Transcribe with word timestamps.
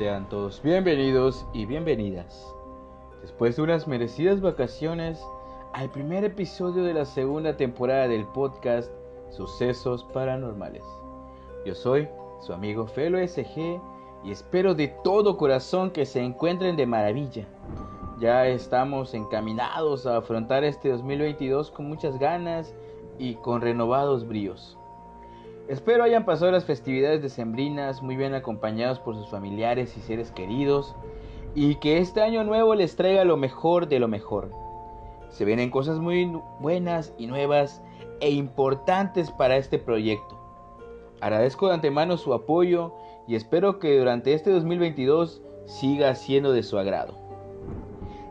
Sean 0.00 0.30
todos 0.30 0.62
bienvenidos 0.62 1.44
y 1.52 1.66
bienvenidas. 1.66 2.50
Después 3.20 3.56
de 3.56 3.62
unas 3.64 3.86
merecidas 3.86 4.40
vacaciones, 4.40 5.22
al 5.74 5.90
primer 5.90 6.24
episodio 6.24 6.84
de 6.84 6.94
la 6.94 7.04
segunda 7.04 7.58
temporada 7.58 8.08
del 8.08 8.24
podcast 8.24 8.90
Sucesos 9.28 10.04
Paranormales. 10.04 10.84
Yo 11.66 11.74
soy 11.74 12.08
su 12.40 12.54
amigo 12.54 12.86
Felo 12.86 13.18
SG 13.18 13.78
y 14.24 14.30
espero 14.30 14.74
de 14.74 14.88
todo 15.04 15.36
corazón 15.36 15.90
que 15.90 16.06
se 16.06 16.22
encuentren 16.22 16.76
de 16.76 16.86
maravilla. 16.86 17.44
Ya 18.20 18.46
estamos 18.46 19.12
encaminados 19.12 20.06
a 20.06 20.16
afrontar 20.16 20.64
este 20.64 20.88
2022 20.88 21.70
con 21.72 21.86
muchas 21.86 22.18
ganas 22.18 22.74
y 23.18 23.34
con 23.34 23.60
renovados 23.60 24.26
bríos. 24.26 24.79
Espero 25.70 26.02
hayan 26.02 26.24
pasado 26.24 26.50
las 26.50 26.64
festividades 26.64 27.22
decembrinas 27.22 28.02
muy 28.02 28.16
bien 28.16 28.34
acompañados 28.34 28.98
por 28.98 29.14
sus 29.14 29.28
familiares 29.28 29.96
y 29.96 30.00
seres 30.00 30.32
queridos 30.32 30.96
y 31.54 31.76
que 31.76 31.98
este 31.98 32.22
año 32.22 32.42
nuevo 32.42 32.74
les 32.74 32.96
traiga 32.96 33.24
lo 33.24 33.36
mejor 33.36 33.86
de 33.86 34.00
lo 34.00 34.08
mejor. 34.08 34.50
Se 35.28 35.44
vienen 35.44 35.70
cosas 35.70 36.00
muy 36.00 36.28
buenas 36.58 37.14
y 37.18 37.28
nuevas 37.28 37.84
e 38.18 38.30
importantes 38.30 39.30
para 39.30 39.58
este 39.58 39.78
proyecto. 39.78 40.36
Agradezco 41.20 41.68
de 41.68 41.74
antemano 41.74 42.16
su 42.16 42.34
apoyo 42.34 42.92
y 43.28 43.36
espero 43.36 43.78
que 43.78 43.96
durante 43.96 44.34
este 44.34 44.50
2022 44.50 45.40
siga 45.66 46.16
siendo 46.16 46.50
de 46.50 46.64
su 46.64 46.80
agrado. 46.80 47.14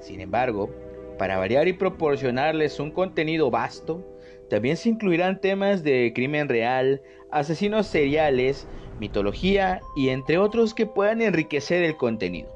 Sin 0.00 0.20
embargo, 0.20 0.70
para 1.18 1.38
variar 1.38 1.66
y 1.68 1.72
proporcionarles 1.72 2.78
un 2.78 2.90
contenido 2.90 3.50
vasto, 3.50 4.04
también 4.48 4.76
se 4.76 4.90
incluirán 4.90 5.40
temas 5.40 5.82
de 5.82 6.12
crimen 6.14 6.48
real, 6.48 7.02
asesinos 7.30 7.86
seriales, 7.86 8.68
mitología 8.98 9.80
y 9.94 10.10
entre 10.10 10.38
otros 10.38 10.74
que 10.74 10.86
puedan 10.86 11.22
enriquecer 11.22 11.82
el 11.82 11.96
contenido. 11.96 12.50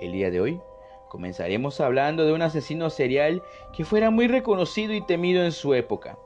El 0.00 0.12
día 0.12 0.30
de 0.30 0.40
hoy 0.40 0.60
comenzaremos 1.08 1.80
hablando 1.80 2.24
de 2.24 2.32
un 2.32 2.42
asesino 2.42 2.90
serial 2.90 3.42
que 3.72 3.84
fuera 3.84 4.10
muy 4.10 4.26
reconocido 4.26 4.92
y 4.92 5.00
temido 5.00 5.44
en 5.44 5.52
su 5.52 5.74
época, 5.74 6.18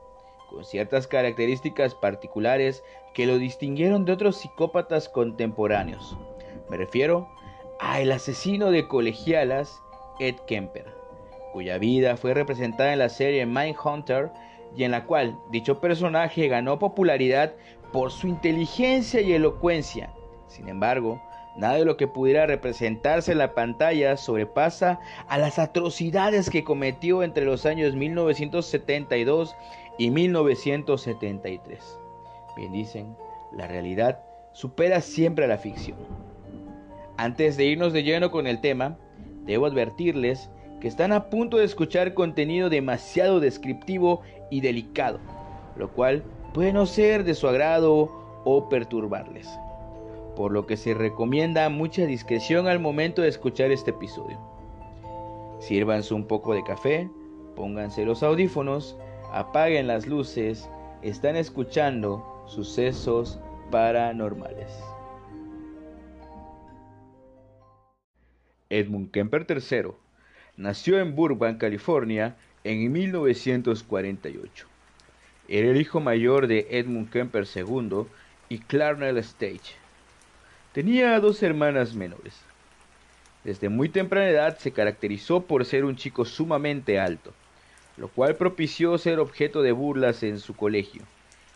con 0.49 0.65
ciertas 0.65 1.07
características 1.07 1.95
particulares 1.95 2.83
que 3.13 3.25
lo 3.25 3.37
distinguieron 3.37 4.05
de 4.05 4.13
otros 4.13 4.37
psicópatas 4.37 5.09
contemporáneos. 5.09 6.17
Me 6.69 6.77
refiero 6.77 7.29
a 7.79 8.01
el 8.01 8.11
asesino 8.11 8.71
de 8.71 8.87
colegialas 8.87 9.81
Ed 10.19 10.35
Kemper, 10.47 10.85
cuya 11.53 11.77
vida 11.77 12.17
fue 12.17 12.33
representada 12.33 12.93
en 12.93 12.99
la 12.99 13.09
serie 13.09 13.45
Mindhunter 13.45 14.31
y 14.75 14.83
en 14.83 14.91
la 14.91 15.05
cual 15.05 15.37
dicho 15.51 15.79
personaje 15.79 16.47
ganó 16.47 16.79
popularidad 16.79 17.53
por 17.91 18.11
su 18.11 18.27
inteligencia 18.27 19.21
y 19.21 19.33
elocuencia. 19.33 20.13
Sin 20.47 20.69
embargo, 20.69 21.21
nada 21.57 21.75
de 21.75 21.85
lo 21.85 21.97
que 21.97 22.07
pudiera 22.07 22.45
representarse 22.45 23.31
en 23.31 23.39
la 23.39 23.53
pantalla 23.53 24.17
sobrepasa 24.17 24.99
a 25.27 25.37
las 25.37 25.59
atrocidades 25.59 26.49
que 26.49 26.63
cometió 26.63 27.23
entre 27.23 27.45
los 27.45 27.65
años 27.65 27.95
1972 27.95 29.55
y 29.97 30.11
1973. 30.11 31.99
Bien 32.55 32.71
dicen, 32.71 33.15
la 33.51 33.67
realidad 33.67 34.23
supera 34.53 35.01
siempre 35.01 35.45
a 35.45 35.47
la 35.47 35.57
ficción. 35.57 35.97
Antes 37.17 37.57
de 37.57 37.65
irnos 37.65 37.93
de 37.93 38.03
lleno 38.03 38.31
con 38.31 38.47
el 38.47 38.61
tema, 38.61 38.97
debo 39.45 39.65
advertirles 39.65 40.49
que 40.79 40.87
están 40.87 41.11
a 41.11 41.29
punto 41.29 41.57
de 41.57 41.65
escuchar 41.65 42.13
contenido 42.13 42.69
demasiado 42.69 43.39
descriptivo 43.39 44.21
y 44.49 44.61
delicado, 44.61 45.19
lo 45.75 45.91
cual 45.91 46.23
puede 46.53 46.73
no 46.73 46.85
ser 46.85 47.23
de 47.23 47.35
su 47.35 47.47
agrado 47.47 48.41
o 48.43 48.69
perturbarles, 48.69 49.47
por 50.35 50.51
lo 50.51 50.65
que 50.65 50.77
se 50.77 50.93
recomienda 50.93 51.69
mucha 51.69 52.05
discreción 52.05 52.67
al 52.67 52.79
momento 52.79 53.21
de 53.21 53.29
escuchar 53.29 53.71
este 53.71 53.91
episodio. 53.91 54.39
Sírvanse 55.59 56.13
un 56.13 56.25
poco 56.25 56.53
de 56.53 56.63
café, 56.63 57.09
pónganse 57.55 58.05
los 58.05 58.23
audífonos, 58.23 58.97
apaguen 59.31 59.87
las 59.87 60.07
luces, 60.07 60.69
están 61.01 61.35
escuchando 61.35 62.43
sucesos 62.47 63.39
paranormales. 63.69 64.71
Edmund 68.69 69.11
Kemper 69.11 69.45
III 69.49 69.91
nació 70.57 70.99
en 70.99 71.15
Burbank, 71.15 71.59
California, 71.59 72.37
en 72.63 72.91
1948. 72.91 74.67
Era 75.47 75.69
el 75.69 75.81
hijo 75.81 75.99
mayor 75.99 76.47
de 76.47 76.67
Edmund 76.69 77.09
Kemper 77.09 77.47
II 77.55 78.05
y 78.49 78.59
Clarnell 78.59 79.17
Stage. 79.17 79.75
Tenía 80.73 81.19
dos 81.19 81.41
hermanas 81.41 81.95
menores. 81.95 82.35
Desde 83.43 83.69
muy 83.69 83.89
temprana 83.89 84.29
edad 84.29 84.57
se 84.59 84.71
caracterizó 84.71 85.41
por 85.41 85.65
ser 85.65 85.85
un 85.85 85.95
chico 85.95 86.25
sumamente 86.25 86.99
alto, 86.99 87.33
lo 87.97 88.09
cual 88.09 88.35
propició 88.35 88.97
ser 88.97 89.19
objeto 89.19 89.61
de 89.61 89.71
burlas 89.71 90.23
en 90.23 90.39
su 90.39 90.55
colegio, 90.55 91.01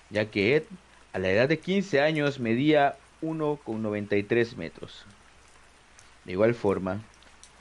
ya 0.09 0.25
que 0.31 0.56
Ed, 0.56 0.64
a 1.12 1.20
la 1.20 1.30
edad 1.30 1.50
de 1.50 1.59
15 1.59 2.02
años, 2.02 2.40
medía 2.40 2.96
1,93 3.22 4.56
metros. 4.56 5.06
De 6.25 6.31
igual 6.31 6.56
forma, 6.56 7.02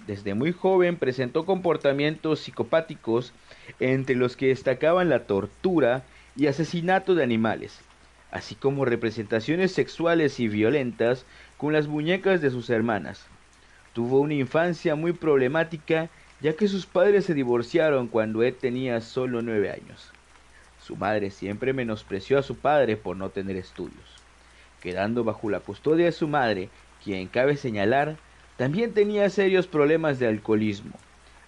desde 0.06 0.34
muy 0.34 0.52
joven 0.52 0.96
presentó 0.96 1.44
comportamientos 1.44 2.40
psicopáticos 2.40 3.32
entre 3.80 4.16
los 4.16 4.36
que 4.36 4.48
destacaban 4.48 5.08
la 5.08 5.24
tortura 5.24 6.02
y 6.36 6.46
asesinato 6.46 7.14
de 7.14 7.22
animales, 7.22 7.78
así 8.30 8.54
como 8.54 8.84
representaciones 8.84 9.72
sexuales 9.72 10.40
y 10.40 10.48
violentas 10.48 11.24
con 11.56 11.72
las 11.72 11.86
muñecas 11.86 12.40
de 12.40 12.50
sus 12.50 12.70
hermanas. 12.70 13.26
Tuvo 13.92 14.20
una 14.20 14.34
infancia 14.34 14.94
muy 14.94 15.12
problemática 15.12 16.08
ya 16.40 16.54
que 16.54 16.66
sus 16.66 16.86
padres 16.86 17.24
se 17.24 17.34
divorciaron 17.34 18.08
cuando 18.08 18.42
él 18.42 18.54
tenía 18.54 19.00
solo 19.00 19.42
nueve 19.42 19.70
años. 19.70 20.10
Su 20.82 20.96
madre 20.96 21.30
siempre 21.30 21.72
menospreció 21.72 22.38
a 22.38 22.42
su 22.42 22.56
padre 22.56 22.96
por 22.96 23.16
no 23.16 23.30
tener 23.30 23.56
estudios, 23.56 24.16
quedando 24.80 25.22
bajo 25.22 25.48
la 25.48 25.60
custodia 25.60 26.06
de 26.06 26.12
su 26.12 26.26
madre, 26.26 26.68
quien 27.04 27.28
cabe 27.28 27.56
señalar 27.56 28.16
también 28.56 28.92
tenía 28.92 29.30
serios 29.30 29.66
problemas 29.66 30.18
de 30.18 30.28
alcoholismo, 30.28 30.92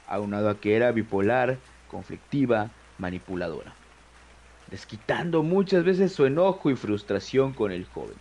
aunado 0.08 0.48
a 0.48 0.60
que 0.60 0.76
era 0.76 0.92
bipolar, 0.92 1.58
conflictiva, 1.88 2.70
manipuladora, 2.98 3.74
desquitando 4.70 5.42
muchas 5.42 5.84
veces 5.84 6.12
su 6.12 6.26
enojo 6.26 6.70
y 6.70 6.76
frustración 6.76 7.52
con 7.52 7.72
el 7.72 7.84
joven, 7.84 8.16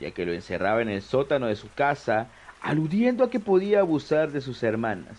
ya 0.00 0.10
que 0.10 0.26
lo 0.26 0.32
encerraba 0.32 0.82
en 0.82 0.88
el 0.88 1.02
sótano 1.02 1.46
de 1.46 1.56
su 1.56 1.72
casa, 1.72 2.28
aludiendo 2.60 3.24
a 3.24 3.30
que 3.30 3.40
podía 3.40 3.80
abusar 3.80 4.32
de 4.32 4.40
sus 4.40 4.62
hermanas, 4.62 5.18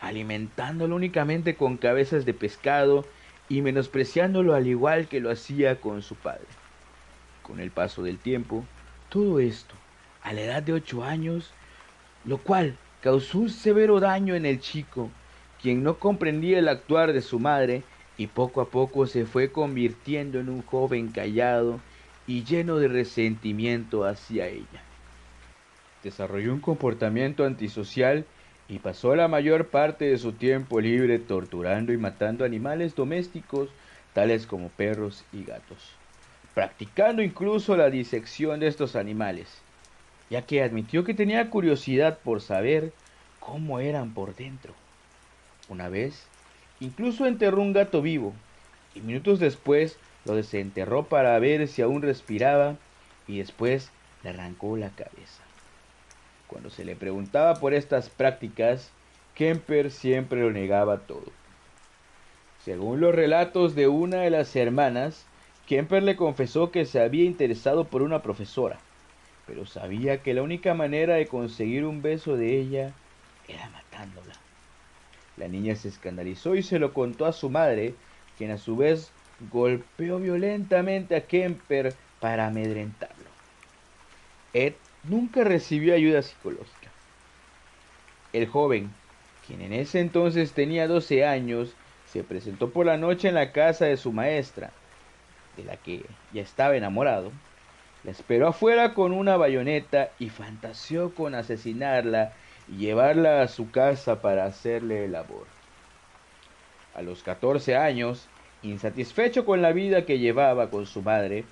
alimentándolo 0.00 0.96
únicamente 0.96 1.56
con 1.56 1.76
cabezas 1.78 2.24
de 2.24 2.34
pescado 2.34 3.06
y 3.48 3.62
menospreciándolo 3.62 4.54
al 4.54 4.66
igual 4.66 5.08
que 5.08 5.20
lo 5.20 5.30
hacía 5.30 5.80
con 5.80 6.02
su 6.02 6.14
padre. 6.14 6.46
Con 7.42 7.60
el 7.60 7.70
paso 7.70 8.02
del 8.02 8.18
tiempo, 8.18 8.64
todo 9.08 9.38
esto, 9.38 9.74
a 10.22 10.32
la 10.32 10.42
edad 10.42 10.62
de 10.62 10.72
ocho 10.72 11.04
años, 11.04 11.52
lo 12.24 12.38
cual 12.38 12.76
causó 13.00 13.38
un 13.38 13.50
severo 13.50 14.00
daño 14.00 14.34
en 14.34 14.46
el 14.46 14.60
chico, 14.60 15.10
quien 15.60 15.82
no 15.82 15.98
comprendía 15.98 16.58
el 16.58 16.68
actuar 16.68 17.12
de 17.12 17.22
su 17.22 17.38
madre 17.38 17.82
y 18.16 18.28
poco 18.28 18.60
a 18.60 18.70
poco 18.70 19.06
se 19.06 19.26
fue 19.26 19.50
convirtiendo 19.50 20.38
en 20.38 20.48
un 20.48 20.62
joven 20.62 21.10
callado 21.10 21.80
y 22.26 22.44
lleno 22.44 22.76
de 22.76 22.88
resentimiento 22.88 24.04
hacia 24.04 24.46
ella. 24.46 24.82
desarrolló 26.02 26.52
un 26.52 26.60
comportamiento 26.60 27.44
antisocial 27.44 28.26
y 28.68 28.78
pasó 28.78 29.14
la 29.16 29.28
mayor 29.28 29.68
parte 29.68 30.06
de 30.06 30.18
su 30.18 30.32
tiempo 30.32 30.80
libre 30.80 31.18
torturando 31.18 31.92
y 31.92 31.96
matando 31.96 32.44
animales 32.44 32.94
domésticos 32.94 33.70
tales 34.12 34.46
como 34.46 34.68
perros 34.68 35.24
y 35.32 35.44
gatos, 35.44 35.96
practicando 36.54 37.22
incluso 37.22 37.76
la 37.76 37.90
disección 37.90 38.60
de 38.60 38.68
estos 38.68 38.96
animales, 38.96 39.63
ya 40.30 40.42
que 40.42 40.62
admitió 40.62 41.04
que 41.04 41.14
tenía 41.14 41.50
curiosidad 41.50 42.18
por 42.18 42.40
saber 42.40 42.92
cómo 43.40 43.80
eran 43.80 44.14
por 44.14 44.34
dentro. 44.34 44.72
Una 45.68 45.88
vez, 45.88 46.26
incluso 46.80 47.26
enterró 47.26 47.60
un 47.62 47.72
gato 47.72 48.02
vivo, 48.02 48.32
y 48.94 49.00
minutos 49.00 49.38
después 49.38 49.98
lo 50.24 50.34
desenterró 50.34 51.04
para 51.04 51.38
ver 51.38 51.68
si 51.68 51.82
aún 51.82 52.02
respiraba, 52.02 52.76
y 53.26 53.38
después 53.38 53.90
le 54.22 54.30
arrancó 54.30 54.76
la 54.76 54.90
cabeza. 54.90 55.42
Cuando 56.46 56.70
se 56.70 56.84
le 56.84 56.96
preguntaba 56.96 57.54
por 57.56 57.74
estas 57.74 58.08
prácticas, 58.08 58.90
Kemper 59.34 59.90
siempre 59.90 60.40
lo 60.40 60.50
negaba 60.50 60.98
todo. 60.98 61.24
Según 62.64 63.00
los 63.00 63.14
relatos 63.14 63.74
de 63.74 63.88
una 63.88 64.18
de 64.18 64.30
las 64.30 64.54
hermanas, 64.56 65.26
Kemper 65.66 66.02
le 66.02 66.16
confesó 66.16 66.70
que 66.70 66.84
se 66.84 67.00
había 67.00 67.24
interesado 67.24 67.84
por 67.84 68.02
una 68.02 68.22
profesora, 68.22 68.78
pero 69.46 69.66
sabía 69.66 70.22
que 70.22 70.34
la 70.34 70.42
única 70.42 70.74
manera 70.74 71.14
de 71.14 71.26
conseguir 71.26 71.84
un 71.84 72.02
beso 72.02 72.36
de 72.36 72.58
ella 72.58 72.92
era 73.48 73.68
matándola. 73.70 74.34
La 75.36 75.48
niña 75.48 75.74
se 75.74 75.88
escandalizó 75.88 76.54
y 76.54 76.62
se 76.62 76.78
lo 76.78 76.92
contó 76.92 77.26
a 77.26 77.32
su 77.32 77.50
madre, 77.50 77.94
quien 78.38 78.50
a 78.50 78.58
su 78.58 78.76
vez 78.76 79.10
golpeó 79.50 80.18
violentamente 80.18 81.16
a 81.16 81.26
Kemper 81.26 81.94
para 82.20 82.46
amedrentarlo. 82.46 83.24
Ed 84.52 84.74
nunca 85.02 85.44
recibió 85.44 85.94
ayuda 85.94 86.22
psicológica. 86.22 86.90
El 88.32 88.46
joven, 88.46 88.90
quien 89.46 89.60
en 89.60 89.72
ese 89.72 90.00
entonces 90.00 90.52
tenía 90.52 90.88
12 90.88 91.26
años, 91.26 91.74
se 92.10 92.22
presentó 92.22 92.70
por 92.70 92.86
la 92.86 92.96
noche 92.96 93.28
en 93.28 93.34
la 93.34 93.52
casa 93.52 93.86
de 93.86 93.96
su 93.96 94.12
maestra, 94.12 94.70
de 95.56 95.64
la 95.64 95.76
que 95.76 96.04
ya 96.32 96.42
estaba 96.42 96.76
enamorado. 96.76 97.32
La 98.04 98.10
esperó 98.10 98.48
afuera 98.48 98.92
con 98.92 99.12
una 99.12 99.38
bayoneta 99.38 100.10
y 100.18 100.28
fantaseó 100.28 101.14
con 101.14 101.34
asesinarla 101.34 102.32
y 102.68 102.76
llevarla 102.76 103.40
a 103.40 103.48
su 103.48 103.70
casa 103.70 104.20
para 104.20 104.44
hacerle 104.44 105.06
el. 105.06 105.16
A 105.16 107.02
los 107.02 107.22
14 107.22 107.76
años, 107.76 108.28
insatisfecho 108.62 109.46
con 109.46 109.62
la 109.62 109.72
vida 109.72 110.04
que 110.04 110.18
llevaba 110.18 110.70
con 110.70 110.84
su 110.84 111.00
madre, 111.00 111.44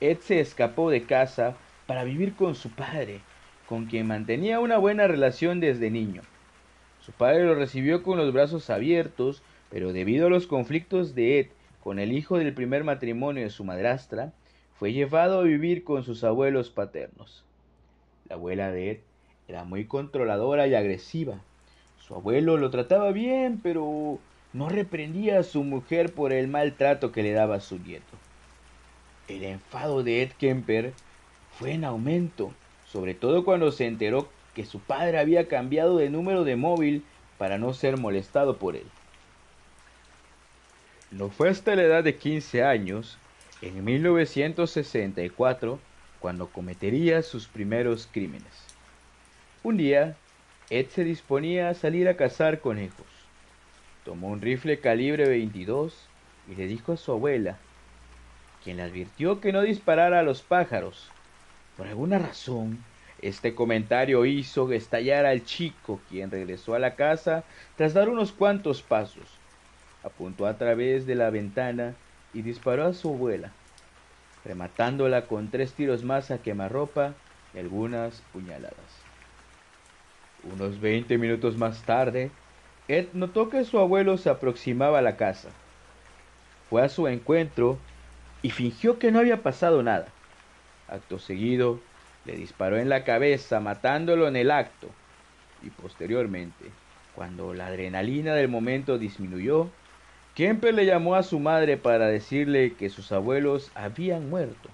Ed 0.00 0.18
se 0.20 0.40
escapó 0.40 0.90
de 0.90 1.04
casa 1.04 1.56
para 1.86 2.04
vivir 2.04 2.34
con 2.34 2.54
su 2.54 2.70
padre, 2.70 3.20
con 3.66 3.84
quien 3.84 4.06
mantenía 4.06 4.60
una 4.60 4.78
buena 4.78 5.06
relación 5.08 5.60
desde 5.60 5.90
niño. 5.90 6.22
Su 7.00 7.12
padre 7.12 7.44
lo 7.44 7.54
recibió 7.54 8.02
con 8.02 8.16
los 8.16 8.32
brazos 8.32 8.70
abiertos, 8.70 9.42
pero 9.70 9.92
debido 9.92 10.28
a 10.28 10.30
los 10.30 10.46
conflictos 10.46 11.14
de 11.14 11.40
Ed 11.40 11.46
con 11.82 11.98
el 11.98 12.12
hijo 12.12 12.38
del 12.38 12.54
primer 12.54 12.82
matrimonio 12.82 13.44
de 13.44 13.50
su 13.50 13.64
madrastra, 13.64 14.32
fue 14.78 14.92
llevado 14.92 15.40
a 15.40 15.44
vivir 15.44 15.82
con 15.82 16.04
sus 16.04 16.22
abuelos 16.22 16.70
paternos. 16.70 17.44
La 18.28 18.36
abuela 18.36 18.70
de 18.70 18.90
Ed 18.90 18.98
era 19.48 19.64
muy 19.64 19.86
controladora 19.86 20.66
y 20.66 20.74
agresiva. 20.74 21.40
Su 21.98 22.14
abuelo 22.14 22.56
lo 22.56 22.70
trataba 22.70 23.10
bien, 23.10 23.60
pero 23.62 24.18
no 24.52 24.68
reprendía 24.68 25.40
a 25.40 25.42
su 25.42 25.64
mujer 25.64 26.14
por 26.14 26.32
el 26.32 26.48
maltrato 26.48 27.12
que 27.12 27.22
le 27.22 27.32
daba 27.32 27.56
a 27.56 27.60
su 27.60 27.78
nieto. 27.78 28.16
El 29.26 29.42
enfado 29.44 30.02
de 30.02 30.22
Ed 30.22 30.32
Kemper 30.38 30.92
fue 31.58 31.72
en 31.72 31.84
aumento, 31.84 32.52
sobre 32.86 33.14
todo 33.14 33.44
cuando 33.44 33.72
se 33.72 33.86
enteró 33.86 34.28
que 34.54 34.64
su 34.64 34.80
padre 34.80 35.18
había 35.18 35.48
cambiado 35.48 35.96
de 35.96 36.08
número 36.08 36.44
de 36.44 36.56
móvil 36.56 37.04
para 37.36 37.58
no 37.58 37.74
ser 37.74 37.98
molestado 37.98 38.58
por 38.58 38.76
él. 38.76 38.86
No 41.10 41.30
fue 41.30 41.48
hasta 41.48 41.74
la 41.74 41.82
edad 41.82 42.04
de 42.04 42.16
15 42.16 42.62
años, 42.64 43.18
en 43.60 43.84
1964, 43.84 45.78
cuando 46.20 46.48
cometería 46.48 47.22
sus 47.22 47.48
primeros 47.48 48.08
crímenes. 48.10 48.52
Un 49.62 49.76
día, 49.76 50.16
Ed 50.70 50.86
se 50.88 51.04
disponía 51.04 51.68
a 51.68 51.74
salir 51.74 52.08
a 52.08 52.16
cazar 52.16 52.60
conejos. 52.60 53.06
Tomó 54.04 54.28
un 54.28 54.40
rifle 54.40 54.80
calibre 54.80 55.28
22 55.28 55.94
y 56.50 56.54
le 56.54 56.66
dijo 56.66 56.92
a 56.92 56.96
su 56.96 57.12
abuela, 57.12 57.58
quien 58.62 58.76
le 58.78 58.84
advirtió 58.84 59.40
que 59.40 59.52
no 59.52 59.62
disparara 59.62 60.20
a 60.20 60.22
los 60.22 60.42
pájaros, 60.42 61.10
por 61.76 61.86
alguna 61.86 62.18
razón, 62.18 62.78
este 63.22 63.54
comentario 63.54 64.24
hizo 64.26 64.72
estallar 64.72 65.26
al 65.26 65.44
chico, 65.44 66.00
quien 66.08 66.30
regresó 66.30 66.74
a 66.74 66.78
la 66.78 66.94
casa 66.94 67.44
tras 67.76 67.94
dar 67.94 68.08
unos 68.08 68.32
cuantos 68.32 68.82
pasos. 68.82 69.24
Apuntó 70.02 70.46
a 70.46 70.56
través 70.56 71.06
de 71.06 71.16
la 71.16 71.30
ventana 71.30 71.94
y 72.34 72.42
disparó 72.42 72.86
a 72.86 72.92
su 72.92 73.10
abuela, 73.10 73.52
rematándola 74.44 75.26
con 75.26 75.50
tres 75.50 75.72
tiros 75.72 76.04
más 76.04 76.30
a 76.30 76.38
quemarropa 76.38 77.14
y 77.54 77.58
algunas 77.58 78.22
puñaladas. 78.32 78.74
Unos 80.44 80.80
veinte 80.80 81.18
minutos 81.18 81.56
más 81.56 81.82
tarde, 81.82 82.30
Ed 82.86 83.08
notó 83.12 83.50
que 83.50 83.64
su 83.64 83.78
abuelo 83.78 84.16
se 84.16 84.30
aproximaba 84.30 84.98
a 84.98 85.02
la 85.02 85.16
casa. 85.16 85.48
Fue 86.70 86.82
a 86.82 86.88
su 86.88 87.08
encuentro 87.08 87.78
y 88.42 88.50
fingió 88.50 88.98
que 88.98 89.10
no 89.10 89.18
había 89.18 89.42
pasado 89.42 89.82
nada. 89.82 90.08
Acto 90.88 91.18
seguido, 91.18 91.80
le 92.24 92.36
disparó 92.36 92.78
en 92.78 92.88
la 92.88 93.04
cabeza, 93.04 93.60
matándolo 93.60 94.28
en 94.28 94.36
el 94.36 94.50
acto. 94.50 94.88
Y 95.62 95.70
posteriormente, 95.70 96.66
cuando 97.14 97.52
la 97.52 97.66
adrenalina 97.66 98.34
del 98.34 98.48
momento 98.48 98.98
disminuyó, 98.98 99.70
Kemper 100.38 100.72
le 100.72 100.86
llamó 100.86 101.16
a 101.16 101.24
su 101.24 101.40
madre 101.40 101.76
para 101.76 102.06
decirle 102.06 102.74
que 102.74 102.90
sus 102.90 103.10
abuelos 103.10 103.72
habían 103.74 104.30
muerto. 104.30 104.68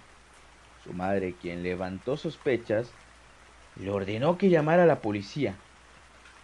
Su 0.85 0.93
madre, 0.93 1.35
quien 1.41 1.63
levantó 1.63 2.19
sospechas, 2.19 2.91
le 3.81 3.89
ordenó 3.89 4.37
que 4.37 4.51
llamara 4.51 4.83
a 4.83 4.87
la 4.87 5.01
policía. 5.01 5.55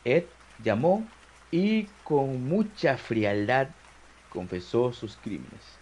Ed 0.06 0.24
llamó 0.64 1.06
y 1.50 1.82
con 2.02 2.48
mucha 2.48 2.96
frialdad 2.96 3.68
confesó 4.30 4.94
sus 4.94 5.18
crímenes. 5.18 5.76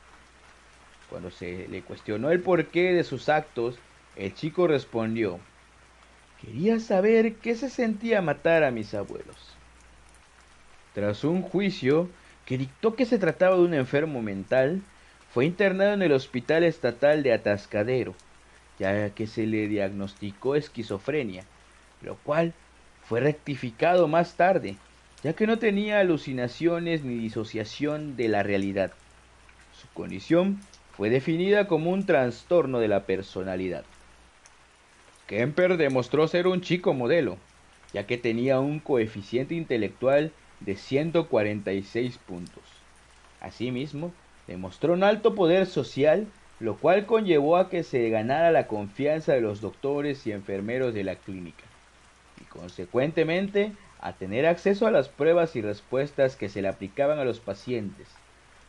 Cuando 1.09 1.31
se 1.31 1.69
le 1.69 1.83
cuestionó 1.83 2.33
el 2.33 2.41
porqué 2.41 2.93
de 2.93 3.05
sus 3.05 3.29
actos, 3.29 3.79
el 4.17 4.35
chico 4.35 4.67
respondió, 4.67 5.39
quería 6.41 6.81
saber 6.81 7.37
qué 7.37 7.55
se 7.55 7.71
sentía 7.71 8.21
matar 8.21 8.65
a 8.65 8.73
mis 8.73 8.95
abuelos. 8.95 9.55
Tras 10.93 11.23
un 11.23 11.43
juicio 11.43 12.09
que 12.49 12.57
dictó 12.57 12.95
que 12.95 13.05
se 13.05 13.19
trataba 13.19 13.57
de 13.57 13.63
un 13.63 13.75
enfermo 13.75 14.23
mental, 14.23 14.81
fue 15.35 15.45
internado 15.45 15.93
en 15.93 16.01
el 16.01 16.13
Hospital 16.13 16.65
Estatal 16.65 17.23
de 17.23 17.35
Atascadero, 17.35 18.15
ya 18.79 19.11
que 19.11 19.27
se 19.27 19.47
le 19.47 19.69
diagnosticó 19.69 20.57
esquizofrenia, 20.57 21.45
lo 22.01 22.17
cual 22.17 22.55
fue 23.05 23.21
rectificado 23.21 24.09
más 24.09 24.37
tarde, 24.37 24.77
ya 25.23 25.35
que 25.35 25.47
no 25.47 25.59
tenía 25.59 26.01
alucinaciones 26.01 27.05
ni 27.05 27.17
disociación 27.17 28.17
de 28.17 28.29
la 28.29 28.43
realidad. 28.43 28.93
Su 29.79 29.87
condición 29.89 30.59
fue 30.97 31.11
definida 31.11 31.69
como 31.69 31.91
un 31.91 32.07
trastorno 32.07 32.81
de 32.81 32.89
la 32.89 33.05
personalidad. 33.05 33.85
Kemper 35.27 35.77
demostró 35.77 36.27
ser 36.29 36.47
un 36.47 36.63
chico 36.63 36.95
modelo, 36.95 37.37
ya 37.93 38.07
que 38.07 38.17
tenía 38.17 38.59
un 38.59 38.81
coeficiente 38.81 39.55
intelectual 39.55 40.33
de 40.61 40.77
146 40.77 42.19
puntos. 42.19 42.63
Asimismo, 43.41 44.13
demostró 44.47 44.95
un 44.95 45.05
alto 45.05 45.35
poder 45.35 45.67
social, 45.67 46.27
lo 46.61 46.77
cual 46.77 47.07
conllevó 47.07 47.57
a 47.57 47.69
que 47.69 47.83
se 47.85 48.09
ganara 48.09 48.51
la 48.51 48.67
confianza 48.67 49.33
de 49.33 49.41
los 49.41 49.61
doctores 49.61 50.27
y 50.27 50.33
enfermeros 50.33 50.95
de 50.95 51.05
la 51.05 51.15
clínica, 51.17 51.65
y 52.41 52.45
consecuentemente 52.45 53.73
a 54.01 54.13
tener 54.13 54.47
acceso 54.47 54.87
a 54.87 54.91
las 54.91 55.09
pruebas 55.09 55.55
y 55.57 55.63
respuestas 55.63 56.37
que 56.37 56.49
se 56.49 56.63
le 56.63 56.69
aplicaban 56.69 57.19
a 57.19 57.25
los 57.25 57.41
pacientes, 57.41 58.09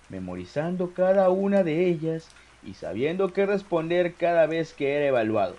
memorizando 0.10 0.94
cada 0.94 1.30
una 1.30 1.64
de 1.64 1.88
ellas 1.88 2.30
y 2.64 2.74
sabiendo 2.74 3.32
qué 3.32 3.46
responder 3.46 4.14
cada 4.14 4.46
vez 4.48 4.74
que 4.74 4.96
era 4.96 5.08
evaluado, 5.08 5.56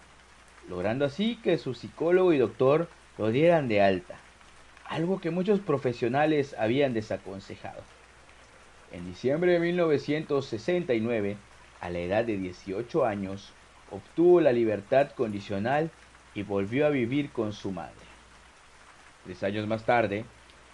logrando 0.69 1.05
así 1.05 1.37
que 1.43 1.59
su 1.59 1.75
psicólogo 1.75 2.33
y 2.33 2.39
doctor 2.39 2.89
lo 3.17 3.31
dieran 3.31 3.69
de 3.69 3.81
alta, 3.81 4.17
algo 4.91 5.21
que 5.21 5.31
muchos 5.31 5.61
profesionales 5.61 6.57
habían 6.59 6.93
desaconsejado. 6.93 7.81
En 8.91 9.07
diciembre 9.07 9.53
de 9.53 9.61
1969, 9.61 11.37
a 11.81 11.91
la 11.91 11.99
edad 12.01 12.25
de 12.25 12.37
18 12.37 13.07
años, 13.07 13.53
obtuvo 13.93 14.41
la 14.41 14.51
libertad 14.51 15.13
condicional 15.13 15.93
y 16.35 16.43
volvió 16.43 16.87
a 16.87 16.91
vivir 16.91 17.31
con 17.31 17.53
su 17.53 17.71
madre. 17.71 17.95
Tres 19.25 19.45
años 19.45 19.69
más 19.69 19.85
tarde, 19.87 20.25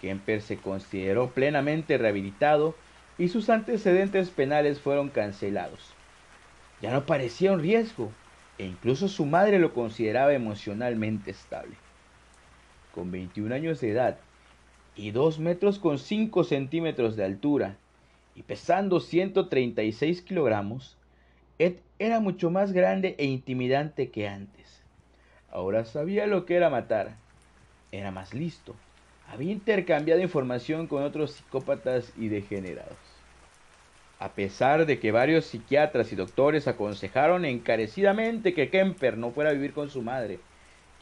Kemper 0.01 0.41
se 0.41 0.57
consideró 0.57 1.29
plenamente 1.29 1.99
rehabilitado 1.99 2.75
y 3.19 3.27
sus 3.27 3.51
antecedentes 3.51 4.31
penales 4.31 4.79
fueron 4.79 5.09
cancelados. 5.09 5.93
Ya 6.81 6.91
no 6.91 7.05
parecía 7.05 7.51
un 7.51 7.61
riesgo 7.61 8.11
e 8.57 8.65
incluso 8.65 9.09
su 9.09 9.27
madre 9.27 9.59
lo 9.59 9.75
consideraba 9.75 10.33
emocionalmente 10.33 11.29
estable. 11.29 11.75
Con 12.97 13.11
21 13.11 13.53
años 13.53 13.79
de 13.79 13.91
edad 13.91 14.17
y 14.95 15.11
2 15.11 15.37
metros 15.37 15.77
con 15.77 15.99
5 15.99 16.43
centímetros 16.43 17.15
de 17.15 17.25
altura 17.25 17.75
y 18.33 18.41
pesando 18.41 18.99
136 18.99 20.23
kilogramos, 20.23 20.97
Ed 21.59 21.75
era 21.99 22.19
mucho 22.19 22.49
más 22.49 22.73
grande 22.73 23.13
e 23.19 23.25
intimidante 23.25 24.09
que 24.09 24.27
antes. 24.27 24.81
Ahora 25.51 25.85
sabía 25.85 26.25
lo 26.25 26.47
que 26.47 26.55
era 26.55 26.71
matar. 26.71 27.11
Era 27.91 28.09
más 28.09 28.33
listo. 28.33 28.75
Había 29.31 29.51
intercambiado 29.51 30.19
información 30.19 30.87
con 30.87 31.03
otros 31.03 31.33
psicópatas 31.33 32.11
y 32.17 32.29
degenerados. 32.29 32.97
A 34.17 34.29
pesar 34.29 34.87
de 34.87 34.99
que 34.99 35.11
varios 35.11 35.45
psiquiatras 35.45 36.11
y 36.11 36.15
doctores 36.15 36.67
aconsejaron 36.67 37.45
encarecidamente 37.45 38.55
que 38.55 38.71
Kemper 38.71 39.19
no 39.19 39.29
fuera 39.29 39.51
a 39.51 39.53
vivir 39.53 39.73
con 39.73 39.91
su 39.91 40.01
madre, 40.01 40.39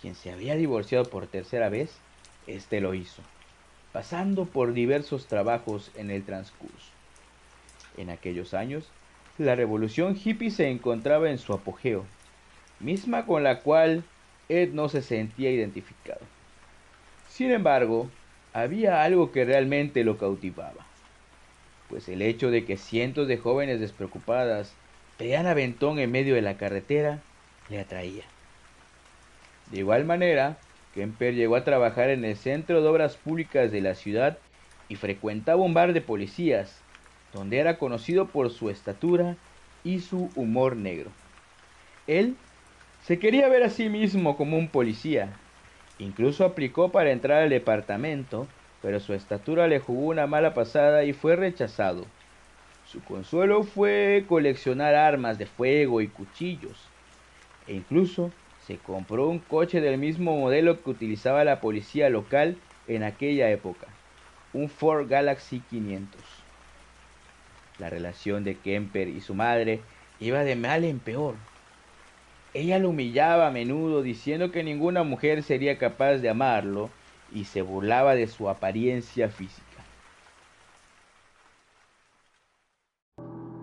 quien 0.05 0.13
se 0.13 0.31
había 0.31 0.55
divorciado 0.55 1.05
por 1.05 1.25
tercera 1.25 1.67
vez, 1.67 1.89
este 2.45 2.79
lo 2.79 2.93
hizo, 2.93 3.23
pasando 3.91 4.45
por 4.45 4.73
diversos 4.73 5.25
trabajos 5.25 5.89
en 5.95 6.11
el 6.11 6.23
transcurso. 6.23 6.91
En 7.97 8.11
aquellos 8.11 8.53
años, 8.53 8.87
la 9.39 9.55
revolución 9.55 10.15
hippie 10.15 10.51
se 10.51 10.69
encontraba 10.69 11.31
en 11.31 11.39
su 11.39 11.53
apogeo, 11.53 12.05
misma 12.79 13.25
con 13.25 13.41
la 13.41 13.61
cual 13.61 14.03
Ed 14.47 14.73
no 14.73 14.89
se 14.89 15.01
sentía 15.01 15.49
identificado. 15.49 16.21
Sin 17.27 17.49
embargo, 17.49 18.07
había 18.53 19.01
algo 19.01 19.31
que 19.31 19.43
realmente 19.43 20.03
lo 20.03 20.19
cautivaba, 20.19 20.85
pues 21.89 22.09
el 22.09 22.21
hecho 22.21 22.51
de 22.51 22.63
que 22.63 22.77
cientos 22.77 23.27
de 23.27 23.39
jóvenes 23.39 23.79
despreocupadas 23.79 24.71
pegan 25.17 25.47
aventón 25.47 25.97
en 25.97 26.11
medio 26.11 26.35
de 26.35 26.43
la 26.43 26.57
carretera 26.57 27.23
le 27.69 27.79
atraía. 27.79 28.34
De 29.65 29.77
igual 29.77 30.05
manera, 30.05 30.65
Kemper 30.91 31.33
llegó 31.35 31.55
a 31.55 31.63
trabajar 31.63 32.09
en 32.09 32.23
el 32.25 32.35
Centro 32.37 32.81
de 32.81 32.87
Obras 32.87 33.17
Públicas 33.17 33.71
de 33.71 33.81
la 33.81 33.95
ciudad 33.95 34.43
y 34.87 34.95
frecuentaba 34.95 35.61
un 35.63 35.73
bar 35.73 35.93
de 35.93 36.01
policías, 36.01 36.87
donde 37.31 37.57
era 37.59 37.77
conocido 37.77 38.31
por 38.31 38.49
su 38.51 38.69
estatura 38.69 39.39
y 39.83 39.99
su 39.99 40.31
humor 40.35 40.77
negro. 40.77 41.17
Él 42.07 42.45
se 42.99 43.19
quería 43.19 43.49
ver 43.49 43.63
a 43.63 43.69
sí 43.69 43.89
mismo 43.89 44.37
como 44.37 44.57
un 44.57 44.71
policía. 44.71 45.41
Incluso 45.97 46.45
aplicó 46.45 46.91
para 46.91 47.11
entrar 47.11 47.43
al 47.43 47.49
departamento, 47.49 48.55
pero 48.81 48.99
su 48.99 49.13
estatura 49.13 49.67
le 49.67 49.79
jugó 49.79 50.07
una 50.07 50.27
mala 50.27 50.53
pasada 50.53 51.05
y 51.05 51.13
fue 51.13 51.35
rechazado. 51.35 52.15
Su 52.83 53.03
consuelo 53.03 53.63
fue 53.63 54.25
coleccionar 54.27 54.95
armas 54.95 55.37
de 55.37 55.47
fuego 55.47 56.01
y 56.01 56.11
cuchillos. 56.11 56.95
E 57.65 57.73
incluso 57.75 58.37
se 58.65 58.77
compró 58.77 59.27
un 59.27 59.39
coche 59.39 59.79
del 59.79 59.99
mismo 59.99 60.35
modelo 60.37 60.81
que 60.81 60.89
utilizaba 60.89 61.43
la 61.43 61.61
policía 61.61 62.09
local 62.09 62.57
en 62.87 63.03
aquella 63.03 63.49
época, 63.51 63.87
un 64.53 64.69
Ford 64.69 65.07
Galaxy 65.07 65.59
500. 65.69 66.19
La 67.77 67.89
relación 67.89 68.43
de 68.43 68.57
Kemper 68.57 69.07
y 69.07 69.21
su 69.21 69.35
madre 69.35 69.81
iba 70.19 70.43
de 70.43 70.55
mal 70.55 70.83
en 70.83 70.99
peor. 70.99 71.35
Ella 72.55 72.79
lo 72.79 72.89
humillaba 72.89 73.47
a 73.47 73.51
menudo 73.51 74.01
diciendo 74.01 74.51
que 74.51 74.63
ninguna 74.63 75.03
mujer 75.03 75.43
sería 75.43 75.77
capaz 75.77 76.15
de 76.15 76.29
amarlo 76.29 76.89
y 77.31 77.45
se 77.45 77.61
burlaba 77.61 78.15
de 78.15 78.27
su 78.27 78.49
apariencia 78.49 79.29
física. 79.29 79.61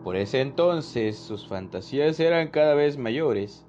Por 0.05 0.17
ese 0.17 0.41
entonces 0.41 1.19
sus 1.19 1.49
fantasías 1.49 2.21
eran 2.21 2.49
cada 2.49 2.75
vez 2.75 2.99
mayores 2.99 3.65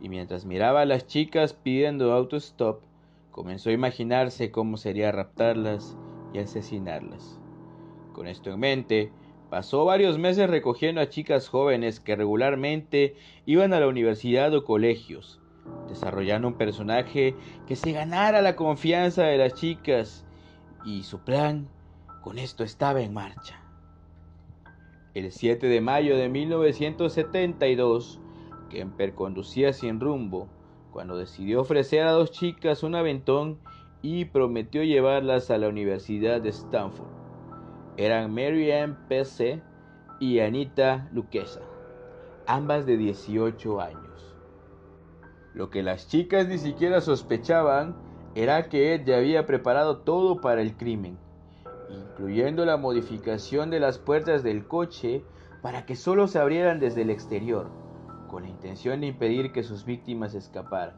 y 0.00 0.08
mientras 0.08 0.44
miraba 0.44 0.82
a 0.82 0.86
las 0.86 1.06
chicas 1.06 1.52
pidiendo 1.52 2.12
autostop, 2.12 2.82
comenzó 3.30 3.70
a 3.70 3.74
imaginarse 3.74 4.50
cómo 4.50 4.76
sería 4.76 5.12
raptarlas 5.12 5.96
y 6.32 6.38
asesinarlas. 6.38 7.38
Con 8.12 8.26
esto 8.26 8.50
en 8.50 8.60
mente, 8.60 9.12
Pasó 9.50 9.84
varios 9.84 10.16
meses 10.16 10.48
recogiendo 10.48 11.00
a 11.00 11.08
chicas 11.08 11.48
jóvenes 11.48 11.98
que 11.98 12.14
regularmente 12.14 13.16
iban 13.46 13.72
a 13.72 13.80
la 13.80 13.88
universidad 13.88 14.54
o 14.54 14.64
colegios, 14.64 15.40
desarrollando 15.88 16.46
un 16.46 16.54
personaje 16.54 17.34
que 17.66 17.74
se 17.74 17.90
ganara 17.90 18.42
la 18.42 18.54
confianza 18.54 19.24
de 19.24 19.38
las 19.38 19.54
chicas 19.54 20.24
y 20.84 21.02
su 21.02 21.18
plan 21.24 21.68
con 22.22 22.38
esto 22.38 22.62
estaba 22.62 23.00
en 23.00 23.12
marcha. 23.12 23.60
El 25.14 25.32
7 25.32 25.66
de 25.66 25.80
mayo 25.80 26.16
de 26.16 26.28
1972, 26.28 28.20
Kemper 28.70 29.14
conducía 29.14 29.74
sin 29.74 30.00
rumbo 30.00 30.48
cuando 30.90 31.18
decidió 31.18 31.60
ofrecer 31.60 32.06
a 32.06 32.12
dos 32.12 32.30
chicas 32.30 32.82
un 32.82 32.94
aventón 32.94 33.58
y 34.00 34.24
prometió 34.24 34.82
llevarlas 34.82 35.50
a 35.50 35.58
la 35.58 35.68
Universidad 35.68 36.40
de 36.40 36.48
Stanford 36.48 37.20
eran 38.00 38.32
Mary 38.32 38.72
Ann 38.72 38.96
P.C. 39.08 39.60
y 40.20 40.40
Anita 40.40 41.10
Luquesa, 41.12 41.60
ambas 42.46 42.86
de 42.86 42.96
18 42.96 43.78
años. 43.78 44.36
Lo 45.52 45.68
que 45.68 45.82
las 45.82 46.08
chicas 46.08 46.48
ni 46.48 46.56
siquiera 46.56 47.02
sospechaban 47.02 47.94
era 48.34 48.70
que 48.70 48.94
Ed 48.94 49.02
ya 49.04 49.18
había 49.18 49.44
preparado 49.44 49.98
todo 49.98 50.40
para 50.40 50.62
el 50.62 50.78
crimen, 50.78 51.18
incluyendo 51.90 52.64
la 52.64 52.78
modificación 52.78 53.68
de 53.68 53.80
las 53.80 53.98
puertas 53.98 54.42
del 54.42 54.66
coche 54.66 55.22
para 55.60 55.84
que 55.84 55.94
solo 55.94 56.26
se 56.26 56.38
abrieran 56.38 56.80
desde 56.80 57.02
el 57.02 57.10
exterior, 57.10 57.68
con 58.30 58.44
la 58.44 58.48
intención 58.48 59.00
de 59.00 59.08
impedir 59.08 59.52
que 59.52 59.64
sus 59.64 59.84
víctimas 59.84 60.34
escaparan. 60.34 60.94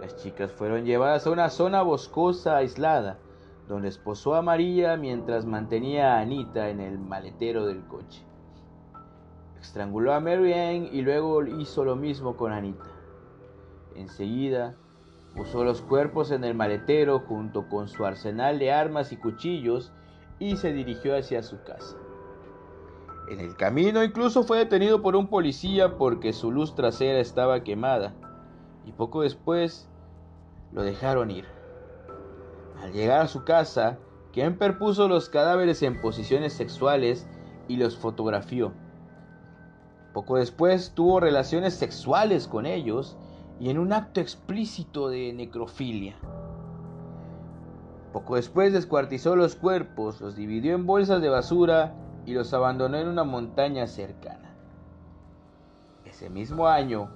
Las 0.00 0.16
chicas 0.16 0.52
fueron 0.52 0.84
llevadas 0.84 1.26
a 1.26 1.30
una 1.30 1.50
zona 1.50 1.82
boscosa 1.82 2.56
aislada, 2.56 3.18
donde 3.66 3.88
esposó 3.88 4.34
a 4.34 4.42
María 4.42 4.96
mientras 4.96 5.44
mantenía 5.44 6.14
a 6.14 6.20
Anita 6.20 6.70
en 6.70 6.80
el 6.80 6.98
maletero 6.98 7.66
del 7.66 7.84
coche. 7.86 8.22
Estranguló 9.60 10.14
a 10.14 10.20
Mary 10.20 10.88
y 10.92 11.02
luego 11.02 11.44
hizo 11.44 11.84
lo 11.84 11.96
mismo 11.96 12.36
con 12.36 12.52
Anita. 12.52 12.88
Enseguida, 13.94 14.76
puso 15.36 15.64
los 15.64 15.82
cuerpos 15.82 16.30
en 16.30 16.44
el 16.44 16.54
maletero 16.54 17.20
junto 17.20 17.68
con 17.68 17.88
su 17.88 18.06
arsenal 18.06 18.58
de 18.58 18.72
armas 18.72 19.12
y 19.12 19.16
cuchillos 19.16 19.92
y 20.38 20.56
se 20.56 20.72
dirigió 20.72 21.16
hacia 21.16 21.42
su 21.42 21.62
casa. 21.62 21.96
En 23.30 23.38
el 23.38 23.54
camino 23.54 24.02
incluso 24.02 24.42
fue 24.42 24.58
detenido 24.58 25.02
por 25.02 25.14
un 25.14 25.28
policía 25.28 25.96
porque 25.96 26.32
su 26.32 26.50
luz 26.50 26.74
trasera 26.74 27.20
estaba 27.20 27.62
quemada 27.62 28.12
y 28.84 28.90
poco 28.90 29.22
después 29.22 29.88
lo 30.72 30.82
dejaron 30.82 31.30
ir. 31.30 31.44
Al 32.82 32.92
llegar 32.92 33.20
a 33.20 33.28
su 33.28 33.44
casa, 33.44 33.98
Kemper 34.32 34.78
puso 34.78 35.06
los 35.06 35.28
cadáveres 35.28 35.80
en 35.84 36.00
posiciones 36.00 36.54
sexuales 36.54 37.28
y 37.68 37.76
los 37.76 37.96
fotografió. 37.96 38.72
Poco 40.12 40.38
después 40.38 40.92
tuvo 40.96 41.20
relaciones 41.20 41.74
sexuales 41.74 42.48
con 42.48 42.66
ellos 42.66 43.16
y 43.60 43.70
en 43.70 43.78
un 43.78 43.92
acto 43.92 44.20
explícito 44.20 45.08
de 45.08 45.32
necrofilia. 45.32 46.16
Poco 48.12 48.34
después 48.34 48.72
descuartizó 48.72 49.36
los 49.36 49.54
cuerpos, 49.54 50.20
los 50.20 50.34
dividió 50.34 50.74
en 50.74 50.84
bolsas 50.84 51.22
de 51.22 51.28
basura 51.28 51.94
y 52.26 52.32
los 52.32 52.52
abandonó 52.52 52.98
en 52.98 53.08
una 53.08 53.24
montaña 53.24 53.86
cercana. 53.86 54.54
Ese 56.04 56.30
mismo 56.30 56.68
año, 56.68 57.10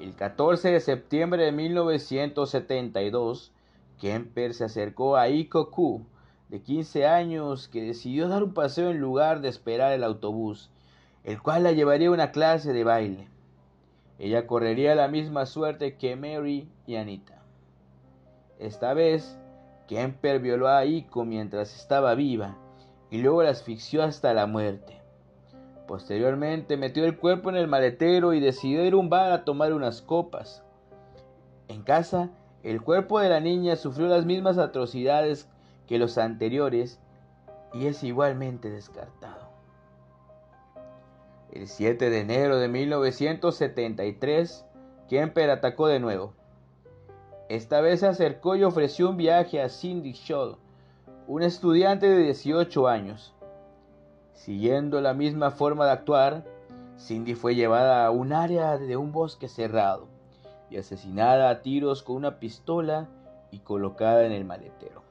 el 0.00 0.14
14 0.14 0.70
de 0.70 0.80
septiembre 0.80 1.44
de 1.44 1.52
1972, 1.52 3.52
Kemper 4.00 4.54
se 4.54 4.64
acercó 4.64 5.16
a 5.16 5.28
Iko 5.28 5.70
Ku, 5.70 6.06
de 6.48 6.62
15 6.62 7.06
años, 7.06 7.68
que 7.68 7.82
decidió 7.82 8.28
dar 8.28 8.42
un 8.42 8.54
paseo 8.54 8.90
en 8.90 9.00
lugar 9.00 9.40
de 9.40 9.48
esperar 9.48 9.92
el 9.92 10.04
autobús, 10.04 10.70
el 11.24 11.42
cual 11.42 11.64
la 11.64 11.72
llevaría 11.72 12.08
a 12.08 12.12
una 12.12 12.32
clase 12.32 12.72
de 12.72 12.84
baile. 12.84 13.28
Ella 14.18 14.46
correría 14.46 14.94
la 14.94 15.08
misma 15.08 15.46
suerte 15.46 15.96
que 15.96 16.16
Mary 16.16 16.68
y 16.86 16.96
Anita. 16.96 17.42
Esta 18.58 18.94
vez, 18.94 19.38
Kemper 19.86 20.40
violó 20.40 20.68
a 20.68 20.84
Iko 20.84 21.24
mientras 21.24 21.76
estaba 21.76 22.14
viva 22.14 22.56
y 23.10 23.18
luego 23.18 23.42
la 23.42 23.50
asfixió 23.50 24.02
hasta 24.02 24.34
la 24.34 24.46
muerte. 24.46 25.00
Posteriormente 25.86 26.76
metió 26.76 27.04
el 27.04 27.16
cuerpo 27.16 27.48
en 27.48 27.56
el 27.56 27.66
maletero 27.66 28.34
y 28.34 28.40
decidió 28.40 28.84
ir 28.84 28.92
a 28.92 28.96
un 28.96 29.08
bar 29.08 29.32
a 29.32 29.44
tomar 29.44 29.72
unas 29.72 30.02
copas. 30.02 30.62
En 31.68 31.82
casa, 31.82 32.30
el 32.62 32.82
cuerpo 32.82 33.20
de 33.20 33.30
la 33.30 33.40
niña 33.40 33.76
sufrió 33.76 34.08
las 34.08 34.26
mismas 34.26 34.58
atrocidades 34.58 35.48
que 35.86 35.98
los 35.98 36.18
anteriores 36.18 37.00
y 37.72 37.86
es 37.86 38.02
igualmente 38.04 38.70
descartado. 38.70 39.48
El 41.52 41.66
7 41.66 42.10
de 42.10 42.20
enero 42.20 42.58
de 42.58 42.68
1973, 42.68 44.66
Kemper 45.08 45.50
atacó 45.50 45.86
de 45.86 46.00
nuevo. 46.00 46.34
Esta 47.48 47.80
vez 47.80 48.00
se 48.00 48.06
acercó 48.06 48.56
y 48.56 48.64
ofreció 48.64 49.08
un 49.08 49.16
viaje 49.16 49.62
a 49.62 49.70
Cindy 49.70 50.12
Shaw, 50.12 50.58
un 51.28 51.42
estudiante 51.42 52.08
de 52.08 52.24
18 52.24 52.88
años. 52.88 53.34
Siguiendo 54.32 55.02
la 55.02 55.12
misma 55.12 55.50
forma 55.50 55.84
de 55.84 55.92
actuar, 55.92 56.46
Cindy 56.98 57.34
fue 57.34 57.54
llevada 57.54 58.06
a 58.06 58.10
un 58.10 58.32
área 58.32 58.78
de 58.78 58.96
un 58.96 59.12
bosque 59.12 59.46
cerrado 59.46 60.08
y 60.70 60.78
asesinada 60.78 61.50
a 61.50 61.60
tiros 61.60 62.02
con 62.02 62.16
una 62.16 62.40
pistola 62.40 63.10
y 63.50 63.58
colocada 63.58 64.24
en 64.24 64.32
el 64.32 64.46
maletero. 64.46 65.02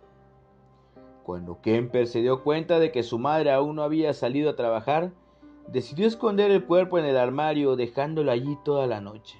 Cuando 1.23 1.61
Kemper 1.61 2.07
se 2.07 2.21
dio 2.21 2.43
cuenta 2.43 2.79
de 2.79 2.91
que 2.91 3.03
su 3.03 3.19
madre 3.19 3.51
aún 3.51 3.75
no 3.75 3.83
había 3.83 4.11
salido 4.15 4.49
a 4.49 4.55
trabajar, 4.55 5.11
decidió 5.67 6.07
esconder 6.07 6.49
el 6.49 6.65
cuerpo 6.65 6.97
en 6.97 7.05
el 7.05 7.17
armario 7.17 7.75
dejándolo 7.75 8.31
allí 8.31 8.57
toda 8.65 8.87
la 8.87 9.01
noche. 9.01 9.37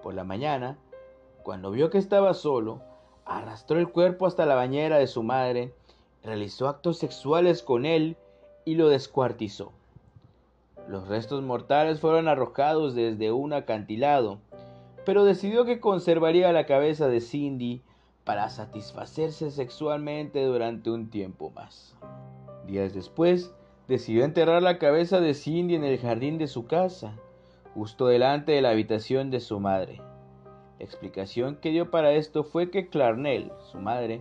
Por 0.00 0.14
la 0.14 0.22
mañana, 0.22 0.78
cuando 1.42 1.72
vio 1.72 1.90
que 1.90 1.98
estaba 1.98 2.34
solo, 2.34 2.82
arrastró 3.24 3.78
el 3.78 3.88
cuerpo 3.88 4.26
hasta 4.26 4.46
la 4.46 4.54
bañera 4.54 4.98
de 4.98 5.06
su 5.06 5.22
madre, 5.22 5.72
realizó 6.22 6.68
actos 6.68 6.98
sexuales 6.98 7.62
con 7.62 7.84
él 7.84 8.16
y 8.64 8.74
lo 8.74 8.88
descuartizó. 8.88 9.72
Los 10.88 11.08
restos 11.08 11.42
mortales 11.42 12.00
fueron 12.00 12.28
arrojados 12.28 12.94
desde 12.94 13.32
un 13.32 13.52
acantilado, 13.52 14.38
pero 15.04 15.24
decidió 15.24 15.64
que 15.64 15.80
conservaría 15.80 16.52
la 16.52 16.66
cabeza 16.66 17.08
de 17.08 17.20
Cindy 17.20 17.82
para 18.24 18.48
satisfacerse 18.50 19.50
sexualmente 19.50 20.44
durante 20.44 20.90
un 20.90 21.10
tiempo 21.10 21.50
más. 21.50 21.96
Días 22.66 22.94
después, 22.94 23.52
decidió 23.88 24.24
enterrar 24.24 24.62
la 24.62 24.78
cabeza 24.78 25.20
de 25.20 25.34
Cindy 25.34 25.74
en 25.74 25.84
el 25.84 25.98
jardín 25.98 26.38
de 26.38 26.46
su 26.46 26.66
casa, 26.66 27.16
justo 27.74 28.06
delante 28.06 28.52
de 28.52 28.62
la 28.62 28.70
habitación 28.70 29.30
de 29.30 29.40
su 29.40 29.58
madre. 29.58 30.00
Explicación 30.82 31.58
que 31.62 31.70
dio 31.70 31.92
para 31.92 32.10
esto 32.10 32.42
fue 32.42 32.68
que 32.72 32.88
Clarnell, 32.88 33.52
su 33.70 33.78
madre, 33.78 34.20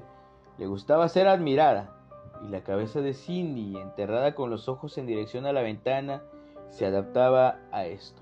le 0.60 0.68
gustaba 0.68 1.10
ser 1.10 1.28
admirada, 1.28 1.98
y 2.46 2.50
la 2.50 2.64
cabeza 2.64 3.02
de 3.02 3.16
Cindy, 3.16 3.76
enterrada 3.78 4.36
con 4.36 4.52
los 4.52 4.70
ojos 4.70 5.00
en 5.00 5.08
dirección 5.08 5.48
a 5.48 5.54
la 5.54 5.64
ventana, 5.64 6.22
se 6.70 6.86
adaptaba 6.86 7.58
a 7.72 7.88
esto. 7.88 8.22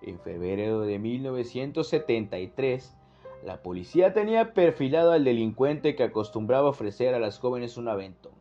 En 0.00 0.20
febrero 0.20 0.82
de 0.82 1.00
1973, 1.00 2.96
la 3.44 3.62
policía 3.62 4.12
tenía 4.12 4.54
perfilado 4.54 5.10
al 5.10 5.24
delincuente 5.24 5.96
que 5.96 6.04
acostumbraba 6.04 6.68
ofrecer 6.68 7.14
a 7.14 7.18
las 7.18 7.40
jóvenes 7.40 7.76
un 7.76 7.88
aventón. 7.88 8.32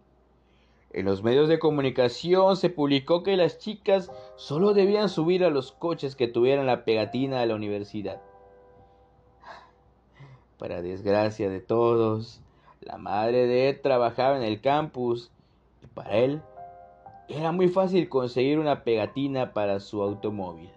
En 0.92 1.06
los 1.06 1.24
medios 1.24 1.50
de 1.50 1.58
comunicación 1.58 2.56
se 2.56 2.70
publicó 2.70 3.24
que 3.24 3.38
las 3.38 3.58
chicas 3.58 4.12
solo 4.36 4.76
debían 4.76 5.10
subir 5.10 5.44
a 5.44 5.50
los 5.50 5.72
coches 5.72 6.16
que 6.16 6.28
tuvieran 6.28 6.68
la 6.68 6.86
pegatina 6.86 7.40
de 7.40 7.48
la 7.48 7.56
universidad. 7.56 8.22
Para 10.58 10.82
desgracia 10.82 11.50
de 11.50 11.60
todos, 11.60 12.42
la 12.82 12.98
madre 12.98 13.48
de 13.48 13.70
Ed 13.70 13.82
trabajaba 13.82 14.38
en 14.38 14.44
el 14.44 14.62
campus 14.62 15.32
y 15.84 15.88
para 15.88 16.18
él 16.18 16.42
era 17.28 17.52
muy 17.52 17.68
fácil 17.68 18.10
conseguir 18.10 18.60
una 18.60 18.84
pegatina 18.84 19.54
para 19.54 19.80
su 19.80 20.02
automóvil. 20.02 20.72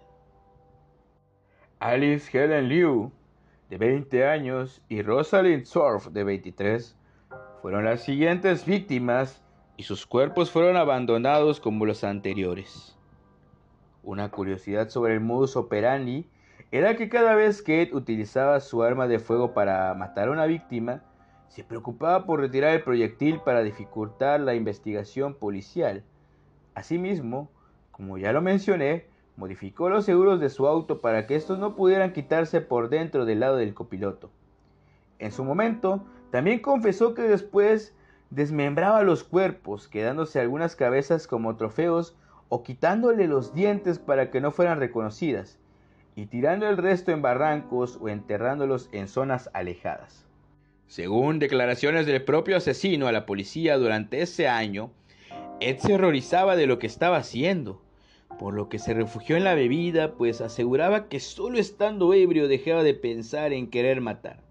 Alice 1.79 2.37
Helen 2.37 2.69
Liu 2.69 3.11
de 3.71 3.77
20 3.77 4.27
años, 4.27 4.81
y 4.89 5.01
Rosalind 5.01 5.63
Surf, 5.63 6.07
de 6.07 6.25
23, 6.25 6.93
fueron 7.61 7.85
las 7.85 8.03
siguientes 8.03 8.65
víctimas 8.65 9.41
y 9.77 9.83
sus 9.83 10.05
cuerpos 10.05 10.51
fueron 10.51 10.75
abandonados 10.75 11.61
como 11.61 11.85
los 11.85 12.03
anteriores. 12.03 12.97
Una 14.03 14.29
curiosidad 14.29 14.89
sobre 14.89 15.13
el 15.13 15.21
modus 15.21 15.55
operandi 15.55 16.27
era 16.71 16.95
que 16.95 17.09
cada 17.09 17.35
vez 17.35 17.61
que 17.61 17.81
Ed 17.81 17.93
utilizaba 17.93 18.59
su 18.59 18.83
arma 18.83 19.07
de 19.07 19.19
fuego 19.19 19.53
para 19.53 19.93
matar 19.93 20.27
a 20.27 20.31
una 20.31 20.45
víctima, 20.45 21.03
se 21.49 21.63
preocupaba 21.63 22.25
por 22.25 22.39
retirar 22.39 22.73
el 22.73 22.83
proyectil 22.83 23.41
para 23.41 23.61
dificultar 23.61 24.39
la 24.39 24.55
investigación 24.55 25.33
policial. 25.33 26.03
Asimismo, 26.73 27.49
como 27.91 28.17
ya 28.17 28.31
lo 28.31 28.41
mencioné, 28.41 29.11
Modificó 29.37 29.89
los 29.89 30.05
seguros 30.05 30.39
de 30.39 30.49
su 30.49 30.67
auto 30.67 31.01
para 31.01 31.25
que 31.25 31.35
estos 31.35 31.57
no 31.57 31.75
pudieran 31.75 32.13
quitarse 32.13 32.61
por 32.61 32.89
dentro 32.89 33.25
del 33.25 33.39
lado 33.39 33.55
del 33.55 33.73
copiloto. 33.73 34.29
En 35.19 35.31
su 35.31 35.43
momento, 35.43 36.05
también 36.31 36.59
confesó 36.59 37.13
que 37.13 37.23
después 37.23 37.95
desmembraba 38.29 39.03
los 39.03 39.23
cuerpos, 39.23 39.87
quedándose 39.87 40.39
algunas 40.39 40.75
cabezas 40.75 41.27
como 41.27 41.55
trofeos 41.55 42.15
o 42.49 42.63
quitándole 42.63 43.27
los 43.27 43.53
dientes 43.53 43.99
para 43.99 44.31
que 44.31 44.41
no 44.41 44.51
fueran 44.51 44.79
reconocidas, 44.79 45.57
y 46.21 46.27
tirando 46.27 46.69
el 46.69 46.77
resto 46.77 47.11
en 47.11 47.23
barrancos 47.23 47.97
o 47.99 48.07
enterrándolos 48.07 48.89
en 48.91 49.07
zonas 49.07 49.49
alejadas. 49.53 50.27
Según 50.85 51.39
declaraciones 51.39 52.05
del 52.05 52.23
propio 52.23 52.57
asesino 52.57 53.07
a 53.07 53.11
la 53.11 53.25
policía 53.25 53.77
durante 53.77 54.21
ese 54.21 54.47
año, 54.47 54.91
Ed 55.59 55.79
se 55.79 55.95
horrorizaba 55.95 56.55
de 56.55 56.67
lo 56.67 56.77
que 56.77 56.85
estaba 56.85 57.17
haciendo 57.17 57.81
por 58.37 58.53
lo 58.53 58.69
que 58.69 58.79
se 58.79 58.93
refugió 58.93 59.35
en 59.35 59.43
la 59.43 59.55
bebida, 59.55 60.13
pues 60.13 60.41
aseguraba 60.41 61.09
que 61.09 61.19
solo 61.19 61.59
estando 61.59 62.13
ebrio 62.13 62.47
dejaba 62.47 62.83
de 62.83 62.93
pensar 62.93 63.53
en 63.53 63.69
querer 63.69 64.01
matar. 64.01 64.41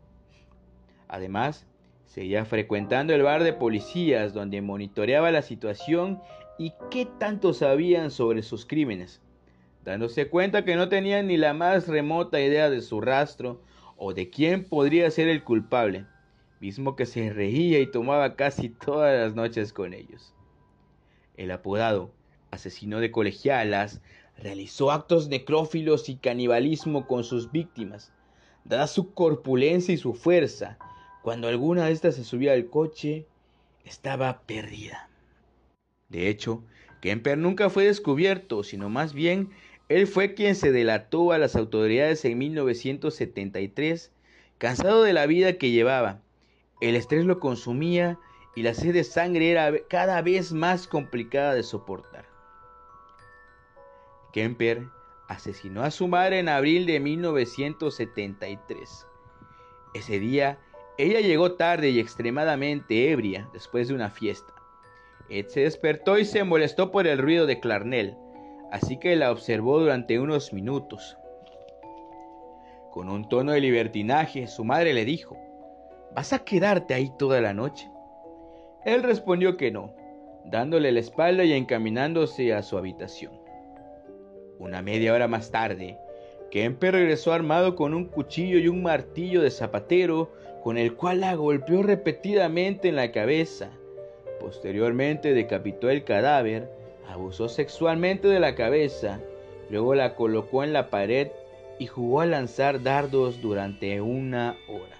Además, 1.08 1.66
seguía 2.04 2.44
frecuentando 2.44 3.14
el 3.14 3.22
bar 3.22 3.42
de 3.42 3.52
policías 3.52 4.32
donde 4.32 4.60
monitoreaba 4.60 5.30
la 5.30 5.42
situación 5.42 6.20
y 6.58 6.72
qué 6.90 7.06
tanto 7.18 7.52
sabían 7.52 8.10
sobre 8.10 8.42
sus 8.42 8.66
crímenes, 8.66 9.20
dándose 9.84 10.28
cuenta 10.28 10.64
que 10.64 10.76
no 10.76 10.88
tenían 10.88 11.26
ni 11.26 11.36
la 11.36 11.54
más 11.54 11.88
remota 11.88 12.40
idea 12.40 12.70
de 12.70 12.80
su 12.80 13.00
rastro 13.00 13.62
o 13.96 14.14
de 14.14 14.30
quién 14.30 14.64
podría 14.64 15.10
ser 15.10 15.28
el 15.28 15.44
culpable, 15.44 16.06
mismo 16.60 16.96
que 16.96 17.06
se 17.06 17.32
reía 17.32 17.80
y 17.80 17.90
tomaba 17.90 18.36
casi 18.36 18.68
todas 18.68 19.18
las 19.18 19.34
noches 19.34 19.72
con 19.72 19.94
ellos. 19.94 20.34
El 21.36 21.50
apodado 21.50 22.12
asesino 22.50 23.00
de 23.00 23.10
colegialas, 23.10 24.00
realizó 24.36 24.90
actos 24.90 25.28
necrófilos 25.28 26.08
y 26.08 26.16
canibalismo 26.16 27.06
con 27.06 27.24
sus 27.24 27.50
víctimas. 27.52 28.12
Dada 28.64 28.86
su 28.86 29.12
corpulencia 29.12 29.94
y 29.94 29.98
su 29.98 30.14
fuerza, 30.14 30.78
cuando 31.22 31.48
alguna 31.48 31.86
de 31.86 31.92
estas 31.92 32.16
se 32.16 32.24
subía 32.24 32.52
al 32.52 32.68
coche, 32.68 33.26
estaba 33.84 34.42
perdida. 34.42 35.08
De 36.08 36.28
hecho, 36.28 36.62
Kemper 37.00 37.38
nunca 37.38 37.70
fue 37.70 37.84
descubierto, 37.84 38.62
sino 38.62 38.88
más 38.88 39.14
bien 39.14 39.50
él 39.90 40.06
fue 40.06 40.34
quien 40.34 40.54
se 40.54 40.70
delató 40.70 41.32
a 41.32 41.38
las 41.38 41.56
autoridades 41.56 42.24
en 42.24 42.38
1973, 42.38 44.12
cansado 44.56 45.02
de 45.02 45.12
la 45.12 45.26
vida 45.26 45.54
que 45.54 45.72
llevaba. 45.72 46.22
El 46.80 46.94
estrés 46.94 47.24
lo 47.24 47.40
consumía 47.40 48.16
y 48.54 48.62
la 48.62 48.72
sed 48.72 48.94
de 48.94 49.02
sangre 49.02 49.50
era 49.50 49.72
cada 49.88 50.22
vez 50.22 50.52
más 50.52 50.86
complicada 50.86 51.54
de 51.54 51.64
soportar. 51.64 52.24
Kemper 54.32 54.86
asesinó 55.26 55.82
a 55.82 55.90
su 55.90 56.06
madre 56.06 56.38
en 56.38 56.48
abril 56.48 56.86
de 56.86 57.00
1973. 57.00 59.08
Ese 59.94 60.20
día, 60.20 60.60
ella 60.98 61.18
llegó 61.18 61.54
tarde 61.54 61.90
y 61.90 61.98
extremadamente 61.98 63.10
ebria 63.10 63.50
después 63.52 63.88
de 63.88 63.94
una 63.94 64.10
fiesta. 64.10 64.54
Ed 65.28 65.48
se 65.48 65.62
despertó 65.62 66.16
y 66.16 66.24
se 66.24 66.44
molestó 66.44 66.92
por 66.92 67.08
el 67.08 67.18
ruido 67.18 67.46
de 67.46 67.58
Clarnell, 67.58 68.14
así 68.70 68.96
que 68.96 69.16
la 69.16 69.30
observó 69.30 69.80
durante 69.80 70.18
unos 70.18 70.52
minutos. 70.52 71.16
Con 72.90 73.08
un 73.08 73.28
tono 73.28 73.52
de 73.52 73.60
libertinaje, 73.60 74.46
su 74.46 74.64
madre 74.64 74.94
le 74.94 75.04
dijo, 75.04 75.36
¿Vas 76.14 76.32
a 76.32 76.40
quedarte 76.40 76.94
ahí 76.94 77.12
toda 77.18 77.40
la 77.40 77.54
noche? 77.54 77.88
Él 78.84 79.02
respondió 79.02 79.56
que 79.56 79.70
no, 79.70 79.94
dándole 80.44 80.90
la 80.90 81.00
espalda 81.00 81.44
y 81.44 81.52
encaminándose 81.52 82.52
a 82.52 82.62
su 82.62 82.76
habitación. 82.76 83.32
Una 84.58 84.82
media 84.82 85.14
hora 85.14 85.28
más 85.28 85.50
tarde, 85.50 85.98
Kemper 86.50 86.94
regresó 86.94 87.32
armado 87.32 87.76
con 87.76 87.94
un 87.94 88.06
cuchillo 88.06 88.58
y 88.58 88.66
un 88.66 88.82
martillo 88.82 89.40
de 89.40 89.50
zapatero 89.50 90.32
con 90.62 90.78
el 90.78 90.94
cual 90.94 91.20
la 91.20 91.34
golpeó 91.34 91.82
repetidamente 91.82 92.88
en 92.88 92.96
la 92.96 93.12
cabeza. 93.12 93.70
Posteriormente 94.40 95.32
decapitó 95.32 95.90
el 95.90 96.04
cadáver, 96.04 96.70
abusó 97.08 97.48
sexualmente 97.48 98.28
de 98.28 98.40
la 98.40 98.54
cabeza, 98.54 99.20
luego 99.70 99.94
la 99.94 100.14
colocó 100.14 100.64
en 100.64 100.72
la 100.72 100.90
pared 100.90 101.28
y 101.78 101.86
jugó 101.86 102.20
a 102.20 102.26
lanzar 102.26 102.82
dardos 102.82 103.40
durante 103.40 104.00
una 104.00 104.56
hora. 104.68 104.96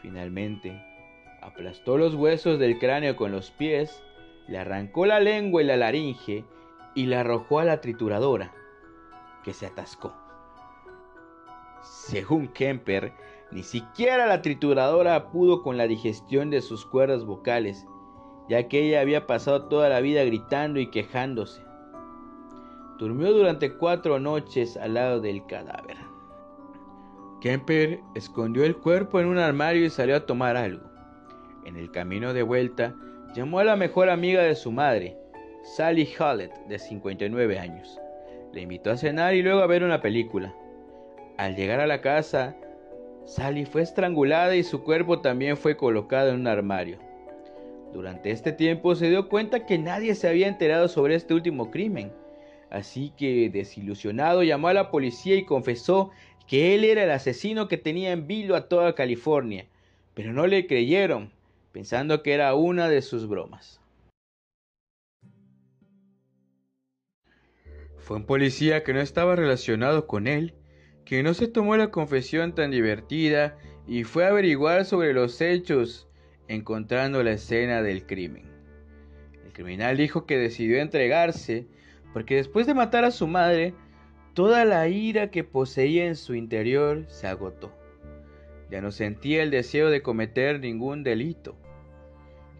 Finalmente, 0.00 0.80
aplastó 1.40 1.98
los 1.98 2.14
huesos 2.14 2.58
del 2.58 2.78
cráneo 2.78 3.16
con 3.16 3.32
los 3.32 3.50
pies, 3.50 4.02
le 4.48 4.58
arrancó 4.58 5.06
la 5.06 5.20
lengua 5.20 5.62
y 5.62 5.66
la 5.66 5.76
laringe 5.76 6.44
y 6.94 7.06
la 7.06 7.20
arrojó 7.20 7.58
a 7.58 7.64
la 7.64 7.80
trituradora, 7.80 8.52
que 9.44 9.52
se 9.52 9.66
atascó. 9.66 10.14
Según 11.82 12.48
Kemper, 12.48 13.12
ni 13.50 13.62
siquiera 13.62 14.26
la 14.26 14.42
trituradora 14.42 15.30
pudo 15.30 15.62
con 15.62 15.76
la 15.76 15.86
digestión 15.86 16.50
de 16.50 16.62
sus 16.62 16.86
cuerdas 16.86 17.24
vocales, 17.24 17.86
ya 18.52 18.68
que 18.68 18.80
ella 18.80 19.00
había 19.00 19.26
pasado 19.26 19.62
toda 19.62 19.88
la 19.88 20.02
vida 20.02 20.22
gritando 20.24 20.78
y 20.78 20.88
quejándose. 20.88 21.62
Durmió 22.98 23.32
durante 23.32 23.72
cuatro 23.72 24.20
noches 24.20 24.76
al 24.76 24.92
lado 24.92 25.22
del 25.22 25.46
cadáver. 25.46 25.96
Kemper 27.40 28.00
escondió 28.14 28.66
el 28.66 28.76
cuerpo 28.76 29.20
en 29.20 29.28
un 29.28 29.38
armario 29.38 29.86
y 29.86 29.88
salió 29.88 30.16
a 30.16 30.26
tomar 30.26 30.58
algo. 30.58 30.84
En 31.64 31.78
el 31.78 31.90
camino 31.92 32.34
de 32.34 32.42
vuelta, 32.42 32.94
llamó 33.34 33.58
a 33.58 33.64
la 33.64 33.74
mejor 33.74 34.10
amiga 34.10 34.42
de 34.42 34.54
su 34.54 34.70
madre, 34.70 35.16
Sally 35.62 36.06
Hallett, 36.18 36.52
de 36.66 36.78
59 36.78 37.58
años. 37.58 37.98
Le 38.52 38.60
invitó 38.60 38.90
a 38.90 38.98
cenar 38.98 39.34
y 39.34 39.42
luego 39.42 39.62
a 39.62 39.66
ver 39.66 39.82
una 39.82 40.02
película. 40.02 40.54
Al 41.38 41.56
llegar 41.56 41.80
a 41.80 41.86
la 41.86 42.02
casa, 42.02 42.54
Sally 43.24 43.64
fue 43.64 43.80
estrangulada 43.80 44.54
y 44.54 44.62
su 44.62 44.84
cuerpo 44.84 45.22
también 45.22 45.56
fue 45.56 45.74
colocado 45.74 46.28
en 46.28 46.40
un 46.40 46.48
armario. 46.48 46.98
Durante 47.92 48.30
este 48.30 48.52
tiempo 48.52 48.94
se 48.94 49.10
dio 49.10 49.28
cuenta 49.28 49.66
que 49.66 49.78
nadie 49.78 50.14
se 50.14 50.26
había 50.26 50.48
enterado 50.48 50.88
sobre 50.88 51.14
este 51.14 51.34
último 51.34 51.70
crimen, 51.70 52.10
así 52.70 53.12
que 53.18 53.50
desilusionado 53.50 54.42
llamó 54.42 54.68
a 54.68 54.74
la 54.74 54.90
policía 54.90 55.36
y 55.36 55.44
confesó 55.44 56.10
que 56.46 56.74
él 56.74 56.84
era 56.84 57.04
el 57.04 57.10
asesino 57.10 57.68
que 57.68 57.76
tenía 57.76 58.12
en 58.12 58.26
vilo 58.26 58.56
a 58.56 58.68
toda 58.68 58.94
California, 58.94 59.66
pero 60.14 60.32
no 60.32 60.46
le 60.46 60.66
creyeron, 60.66 61.32
pensando 61.72 62.22
que 62.22 62.32
era 62.32 62.54
una 62.54 62.88
de 62.88 63.02
sus 63.02 63.28
bromas. 63.28 63.80
Fue 67.98 68.16
un 68.16 68.24
policía 68.24 68.82
que 68.82 68.94
no 68.94 69.00
estaba 69.00 69.36
relacionado 69.36 70.06
con 70.06 70.26
él, 70.26 70.54
que 71.04 71.22
no 71.22 71.34
se 71.34 71.46
tomó 71.46 71.76
la 71.76 71.90
confesión 71.90 72.54
tan 72.54 72.70
divertida 72.70 73.58
y 73.86 74.04
fue 74.04 74.24
a 74.24 74.28
averiguar 74.28 74.84
sobre 74.86 75.12
los 75.12 75.40
hechos, 75.40 76.08
encontrando 76.48 77.22
la 77.22 77.32
escena 77.32 77.82
del 77.82 78.06
crimen. 78.06 78.44
El 79.44 79.52
criminal 79.52 79.96
dijo 79.96 80.26
que 80.26 80.38
decidió 80.38 80.80
entregarse 80.80 81.66
porque 82.12 82.36
después 82.36 82.66
de 82.66 82.74
matar 82.74 83.04
a 83.04 83.10
su 83.10 83.26
madre, 83.26 83.74
toda 84.34 84.64
la 84.64 84.88
ira 84.88 85.30
que 85.30 85.44
poseía 85.44 86.06
en 86.06 86.16
su 86.16 86.34
interior 86.34 87.04
se 87.08 87.26
agotó. 87.26 87.72
Ya 88.70 88.80
no 88.80 88.90
sentía 88.90 89.42
el 89.42 89.50
deseo 89.50 89.90
de 89.90 90.02
cometer 90.02 90.60
ningún 90.60 91.02
delito. 91.02 91.56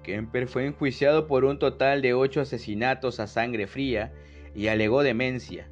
Kemper 0.03 0.49
fue 0.49 0.67
enjuiciado 0.67 1.27
por 1.27 1.45
un 1.45 1.59
total 1.59 2.03
de 2.03 2.13
ocho 2.13 2.41
asesinatos 2.41 3.21
a 3.21 3.27
sangre 3.27 3.67
fría 3.67 4.13
y 4.55 4.67
alegó 4.67 5.03
demencia, 5.03 5.69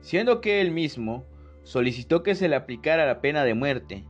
siendo 0.00 0.40
que 0.40 0.60
él 0.60 0.70
mismo 0.70 1.24
solicitó 1.62 2.22
que 2.22 2.34
se 2.34 2.48
le 2.48 2.56
aplicara 2.56 3.06
la 3.06 3.20
pena 3.20 3.44
de 3.44 3.54
muerte, 3.54 4.04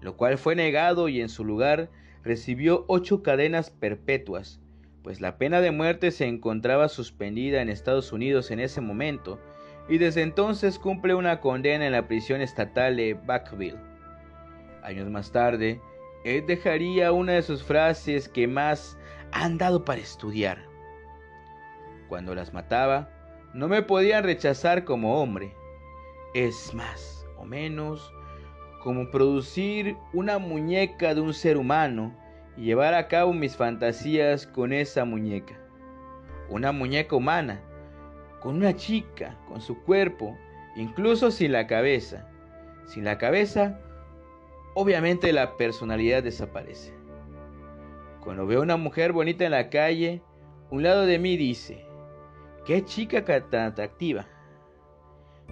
lo 0.00 0.16
cual 0.16 0.38
fue 0.38 0.54
negado 0.54 1.08
y 1.08 1.20
en 1.20 1.28
su 1.28 1.44
lugar 1.44 1.90
recibió 2.26 2.84
ocho 2.88 3.22
cadenas 3.22 3.70
perpetuas, 3.70 4.60
pues 5.04 5.20
la 5.20 5.38
pena 5.38 5.60
de 5.60 5.70
muerte 5.70 6.10
se 6.10 6.26
encontraba 6.26 6.88
suspendida 6.88 7.62
en 7.62 7.68
Estados 7.68 8.12
Unidos 8.12 8.50
en 8.50 8.58
ese 8.58 8.80
momento 8.80 9.38
y 9.88 9.98
desde 9.98 10.22
entonces 10.22 10.80
cumple 10.80 11.14
una 11.14 11.40
condena 11.40 11.86
en 11.86 11.92
la 11.92 12.08
prisión 12.08 12.40
estatal 12.40 12.96
de 12.96 13.14
Buckville. 13.14 13.78
Años 14.82 15.08
más 15.08 15.30
tarde, 15.30 15.80
Ed 16.24 16.44
dejaría 16.48 17.12
una 17.12 17.34
de 17.34 17.42
sus 17.42 17.62
frases 17.62 18.28
que 18.28 18.48
más 18.48 18.98
han 19.30 19.56
dado 19.56 19.84
para 19.84 20.00
estudiar. 20.00 20.58
Cuando 22.08 22.34
las 22.34 22.52
mataba, 22.52 23.08
no 23.54 23.68
me 23.68 23.82
podían 23.82 24.24
rechazar 24.24 24.84
como 24.84 25.22
hombre. 25.22 25.54
Es 26.34 26.74
más 26.74 27.24
o 27.38 27.44
menos 27.44 28.12
como 28.82 29.10
producir 29.10 29.96
una 30.12 30.38
muñeca 30.38 31.14
de 31.14 31.20
un 31.20 31.34
ser 31.34 31.56
humano 31.56 32.16
y 32.56 32.64
llevar 32.64 32.94
a 32.94 33.08
cabo 33.08 33.32
mis 33.32 33.56
fantasías 33.56 34.46
con 34.46 34.72
esa 34.72 35.04
muñeca. 35.04 35.58
Una 36.48 36.72
muñeca 36.72 37.16
humana, 37.16 37.60
con 38.40 38.56
una 38.56 38.74
chica, 38.76 39.36
con 39.48 39.60
su 39.60 39.82
cuerpo, 39.82 40.36
incluso 40.76 41.30
sin 41.30 41.52
la 41.52 41.66
cabeza. 41.66 42.28
Sin 42.86 43.04
la 43.04 43.18
cabeza, 43.18 43.80
obviamente 44.74 45.32
la 45.32 45.56
personalidad 45.56 46.22
desaparece. 46.22 46.94
Cuando 48.22 48.46
veo 48.46 48.60
a 48.60 48.62
una 48.62 48.76
mujer 48.76 49.12
bonita 49.12 49.44
en 49.44 49.50
la 49.52 49.70
calle, 49.70 50.22
un 50.70 50.82
lado 50.82 51.06
de 51.06 51.18
mí 51.18 51.36
dice, 51.36 51.84
qué 52.64 52.84
chica 52.84 53.24
tan 53.24 53.66
atractiva. 53.66 54.26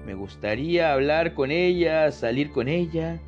Me 0.05 0.15
gustaría 0.15 0.93
hablar 0.93 1.35
con 1.35 1.51
ella, 1.51 2.11
salir 2.13 2.51
con 2.51 2.69
ella, 2.69 3.21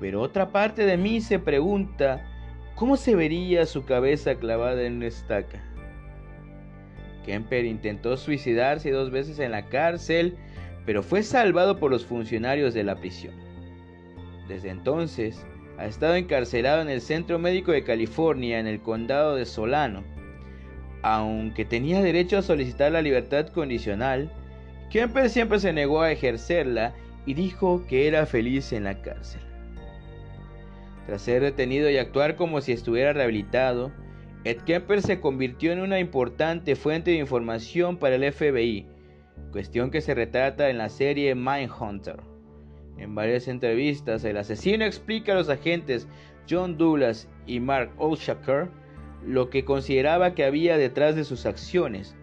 pero 0.00 0.20
otra 0.20 0.50
parte 0.50 0.86
de 0.86 0.96
mí 0.96 1.20
se 1.20 1.38
pregunta, 1.38 2.24
¿cómo 2.74 2.96
se 2.96 3.14
vería 3.14 3.66
su 3.66 3.84
cabeza 3.84 4.34
clavada 4.34 4.82
en 4.82 4.96
una 4.96 5.06
estaca? 5.06 5.62
Kemper 7.24 7.64
intentó 7.64 8.16
suicidarse 8.16 8.90
dos 8.90 9.10
veces 9.10 9.38
en 9.38 9.50
la 9.52 9.66
cárcel, 9.66 10.36
pero 10.86 11.02
fue 11.02 11.22
salvado 11.22 11.78
por 11.78 11.90
los 11.90 12.04
funcionarios 12.04 12.74
de 12.74 12.84
la 12.84 12.96
prisión. 12.96 13.34
Desde 14.48 14.70
entonces, 14.70 15.46
ha 15.78 15.86
estado 15.86 16.14
encarcelado 16.14 16.82
en 16.82 16.88
el 16.88 17.00
Centro 17.00 17.38
Médico 17.38 17.72
de 17.72 17.84
California, 17.84 18.58
en 18.58 18.66
el 18.66 18.80
condado 18.80 19.34
de 19.34 19.46
Solano. 19.46 20.04
Aunque 21.02 21.64
tenía 21.64 22.02
derecho 22.02 22.38
a 22.38 22.42
solicitar 22.42 22.92
la 22.92 23.02
libertad 23.02 23.48
condicional, 23.48 24.30
Kemper 24.90 25.30
siempre 25.30 25.58
se 25.58 25.72
negó 25.72 26.02
a 26.02 26.12
ejercerla 26.12 26.94
y 27.26 27.34
dijo 27.34 27.84
que 27.88 28.06
era 28.06 28.26
feliz 28.26 28.72
en 28.72 28.84
la 28.84 29.00
cárcel. 29.00 29.40
Tras 31.06 31.22
ser 31.22 31.42
detenido 31.42 31.90
y 31.90 31.98
actuar 31.98 32.36
como 32.36 32.60
si 32.60 32.72
estuviera 32.72 33.12
rehabilitado, 33.12 33.92
Ed 34.44 34.58
Kemper 34.62 35.02
se 35.02 35.20
convirtió 35.20 35.72
en 35.72 35.80
una 35.80 35.98
importante 35.98 36.76
fuente 36.76 37.10
de 37.10 37.18
información 37.18 37.96
para 37.96 38.16
el 38.16 38.32
FBI, 38.32 38.86
cuestión 39.52 39.90
que 39.90 40.00
se 40.00 40.14
retrata 40.14 40.70
en 40.70 40.78
la 40.78 40.88
serie 40.88 41.34
Mindhunter. 41.34 42.16
En 42.98 43.14
varias 43.14 43.48
entrevistas, 43.48 44.24
el 44.24 44.36
asesino 44.36 44.84
explica 44.84 45.32
a 45.32 45.36
los 45.36 45.48
agentes 45.48 46.06
John 46.48 46.76
Douglas 46.76 47.28
y 47.46 47.60
Mark 47.60 47.90
Olshaker 47.98 48.68
lo 49.26 49.50
que 49.50 49.64
consideraba 49.64 50.34
que 50.34 50.44
había 50.44 50.76
detrás 50.76 51.16
de 51.16 51.24
sus 51.24 51.46
acciones. 51.46 52.14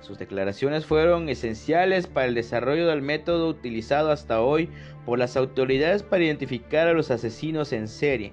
Sus 0.00 0.18
declaraciones 0.18 0.86
fueron 0.86 1.28
esenciales 1.28 2.06
para 2.06 2.26
el 2.26 2.34
desarrollo 2.34 2.86
del 2.86 3.02
método 3.02 3.48
utilizado 3.48 4.10
hasta 4.10 4.40
hoy 4.40 4.68
por 5.04 5.18
las 5.18 5.36
autoridades 5.36 6.02
para 6.02 6.24
identificar 6.24 6.86
a 6.86 6.92
los 6.92 7.10
asesinos 7.10 7.72
en 7.72 7.88
serie, 7.88 8.32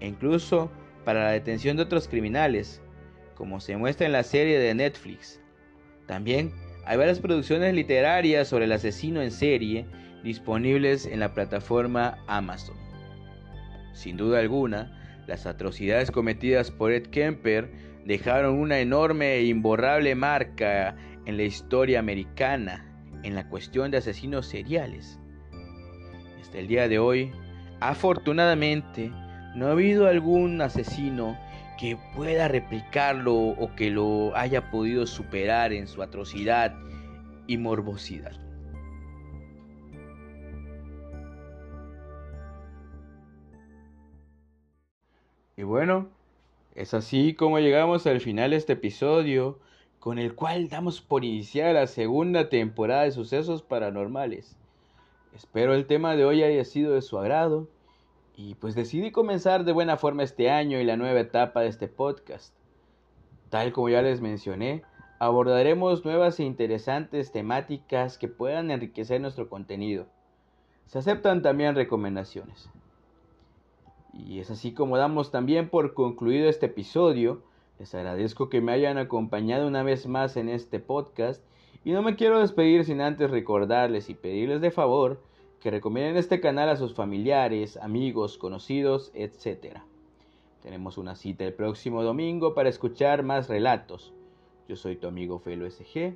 e 0.00 0.08
incluso 0.08 0.70
para 1.04 1.24
la 1.24 1.30
detención 1.30 1.76
de 1.76 1.84
otros 1.84 2.06
criminales, 2.06 2.82
como 3.34 3.60
se 3.60 3.76
muestra 3.76 4.06
en 4.06 4.12
la 4.12 4.22
serie 4.22 4.58
de 4.58 4.74
Netflix. 4.74 5.40
También 6.06 6.52
hay 6.84 6.98
varias 6.98 7.20
producciones 7.20 7.74
literarias 7.74 8.48
sobre 8.48 8.66
el 8.66 8.72
asesino 8.72 9.22
en 9.22 9.30
serie 9.30 9.86
disponibles 10.22 11.06
en 11.06 11.20
la 11.20 11.32
plataforma 11.32 12.18
Amazon. 12.26 12.76
Sin 13.94 14.16
duda 14.16 14.40
alguna, 14.40 15.22
las 15.26 15.46
atrocidades 15.46 16.10
cometidas 16.10 16.70
por 16.70 16.92
Ed 16.92 17.06
Kemper 17.06 17.70
dejaron 18.04 18.58
una 18.58 18.78
enorme 18.78 19.34
e 19.34 19.44
imborrable 19.44 20.14
marca 20.14 20.96
en 21.26 21.36
la 21.36 21.42
historia 21.42 21.98
americana 21.98 22.86
en 23.22 23.34
la 23.34 23.48
cuestión 23.48 23.90
de 23.90 23.98
asesinos 23.98 24.46
seriales. 24.46 25.20
Hasta 26.40 26.58
el 26.58 26.68
día 26.68 26.88
de 26.88 26.98
hoy, 26.98 27.32
afortunadamente, 27.80 29.10
no 29.54 29.66
ha 29.66 29.72
habido 29.72 30.06
algún 30.06 30.60
asesino 30.60 31.38
que 31.78 31.96
pueda 32.14 32.48
replicarlo 32.48 33.34
o 33.34 33.74
que 33.74 33.90
lo 33.90 34.36
haya 34.36 34.70
podido 34.70 35.06
superar 35.06 35.72
en 35.72 35.86
su 35.86 36.02
atrocidad 36.02 36.74
y 37.46 37.56
morbosidad. 37.56 38.32
Y 45.56 45.62
bueno, 45.62 46.08
es 46.80 46.94
así 46.94 47.34
como 47.34 47.58
llegamos 47.58 48.06
al 48.06 48.20
final 48.20 48.52
de 48.52 48.56
este 48.56 48.72
episodio, 48.72 49.58
con 49.98 50.18
el 50.18 50.34
cual 50.34 50.70
damos 50.70 51.02
por 51.02 51.26
iniciar 51.26 51.74
la 51.74 51.86
segunda 51.86 52.48
temporada 52.48 53.02
de 53.02 53.10
Sucesos 53.10 53.62
Paranormales. 53.62 54.56
Espero 55.34 55.74
el 55.74 55.84
tema 55.84 56.16
de 56.16 56.24
hoy 56.24 56.42
haya 56.42 56.64
sido 56.64 56.94
de 56.94 57.02
su 57.02 57.18
agrado 57.18 57.68
y 58.34 58.54
pues 58.54 58.74
decidí 58.74 59.10
comenzar 59.10 59.64
de 59.64 59.72
buena 59.72 59.98
forma 59.98 60.22
este 60.22 60.50
año 60.50 60.80
y 60.80 60.84
la 60.84 60.96
nueva 60.96 61.20
etapa 61.20 61.60
de 61.60 61.68
este 61.68 61.86
podcast. 61.86 62.54
Tal 63.50 63.72
como 63.72 63.90
ya 63.90 64.00
les 64.00 64.22
mencioné, 64.22 64.82
abordaremos 65.18 66.06
nuevas 66.06 66.40
e 66.40 66.44
interesantes 66.44 67.30
temáticas 67.30 68.16
que 68.16 68.28
puedan 68.28 68.70
enriquecer 68.70 69.20
nuestro 69.20 69.50
contenido. 69.50 70.06
Se 70.86 70.98
aceptan 70.98 71.42
también 71.42 71.74
recomendaciones. 71.74 72.70
Y 74.12 74.40
es 74.40 74.50
así 74.50 74.72
como 74.72 74.96
damos 74.96 75.30
también 75.30 75.68
por 75.68 75.94
concluido 75.94 76.48
este 76.48 76.66
episodio. 76.66 77.42
Les 77.78 77.94
agradezco 77.94 78.48
que 78.48 78.60
me 78.60 78.72
hayan 78.72 78.98
acompañado 78.98 79.66
una 79.66 79.82
vez 79.82 80.06
más 80.06 80.36
en 80.36 80.48
este 80.48 80.80
podcast 80.80 81.42
y 81.84 81.92
no 81.92 82.02
me 82.02 82.16
quiero 82.16 82.40
despedir 82.40 82.84
sin 82.84 83.00
antes 83.00 83.30
recordarles 83.30 84.10
y 84.10 84.14
pedirles 84.14 84.60
de 84.60 84.70
favor 84.70 85.22
que 85.60 85.70
recomienden 85.70 86.16
este 86.16 86.40
canal 86.40 86.68
a 86.68 86.76
sus 86.76 86.94
familiares, 86.94 87.76
amigos, 87.76 88.38
conocidos, 88.38 89.10
etc. 89.14 89.78
Tenemos 90.62 90.98
una 90.98 91.16
cita 91.16 91.44
el 91.44 91.54
próximo 91.54 92.02
domingo 92.02 92.54
para 92.54 92.68
escuchar 92.68 93.22
más 93.22 93.48
relatos. 93.48 94.12
Yo 94.68 94.76
soy 94.76 94.96
tu 94.96 95.06
amigo 95.06 95.38
Felo 95.38 95.70
SG. 95.70 96.14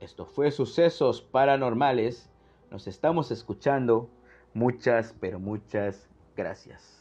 Esto 0.00 0.26
fue 0.26 0.50
Sucesos 0.50 1.22
Paranormales. 1.22 2.30
Nos 2.70 2.86
estamos 2.86 3.30
escuchando. 3.30 4.08
Muchas, 4.52 5.14
pero 5.20 5.38
muchas 5.40 6.08
gracias. 6.36 6.93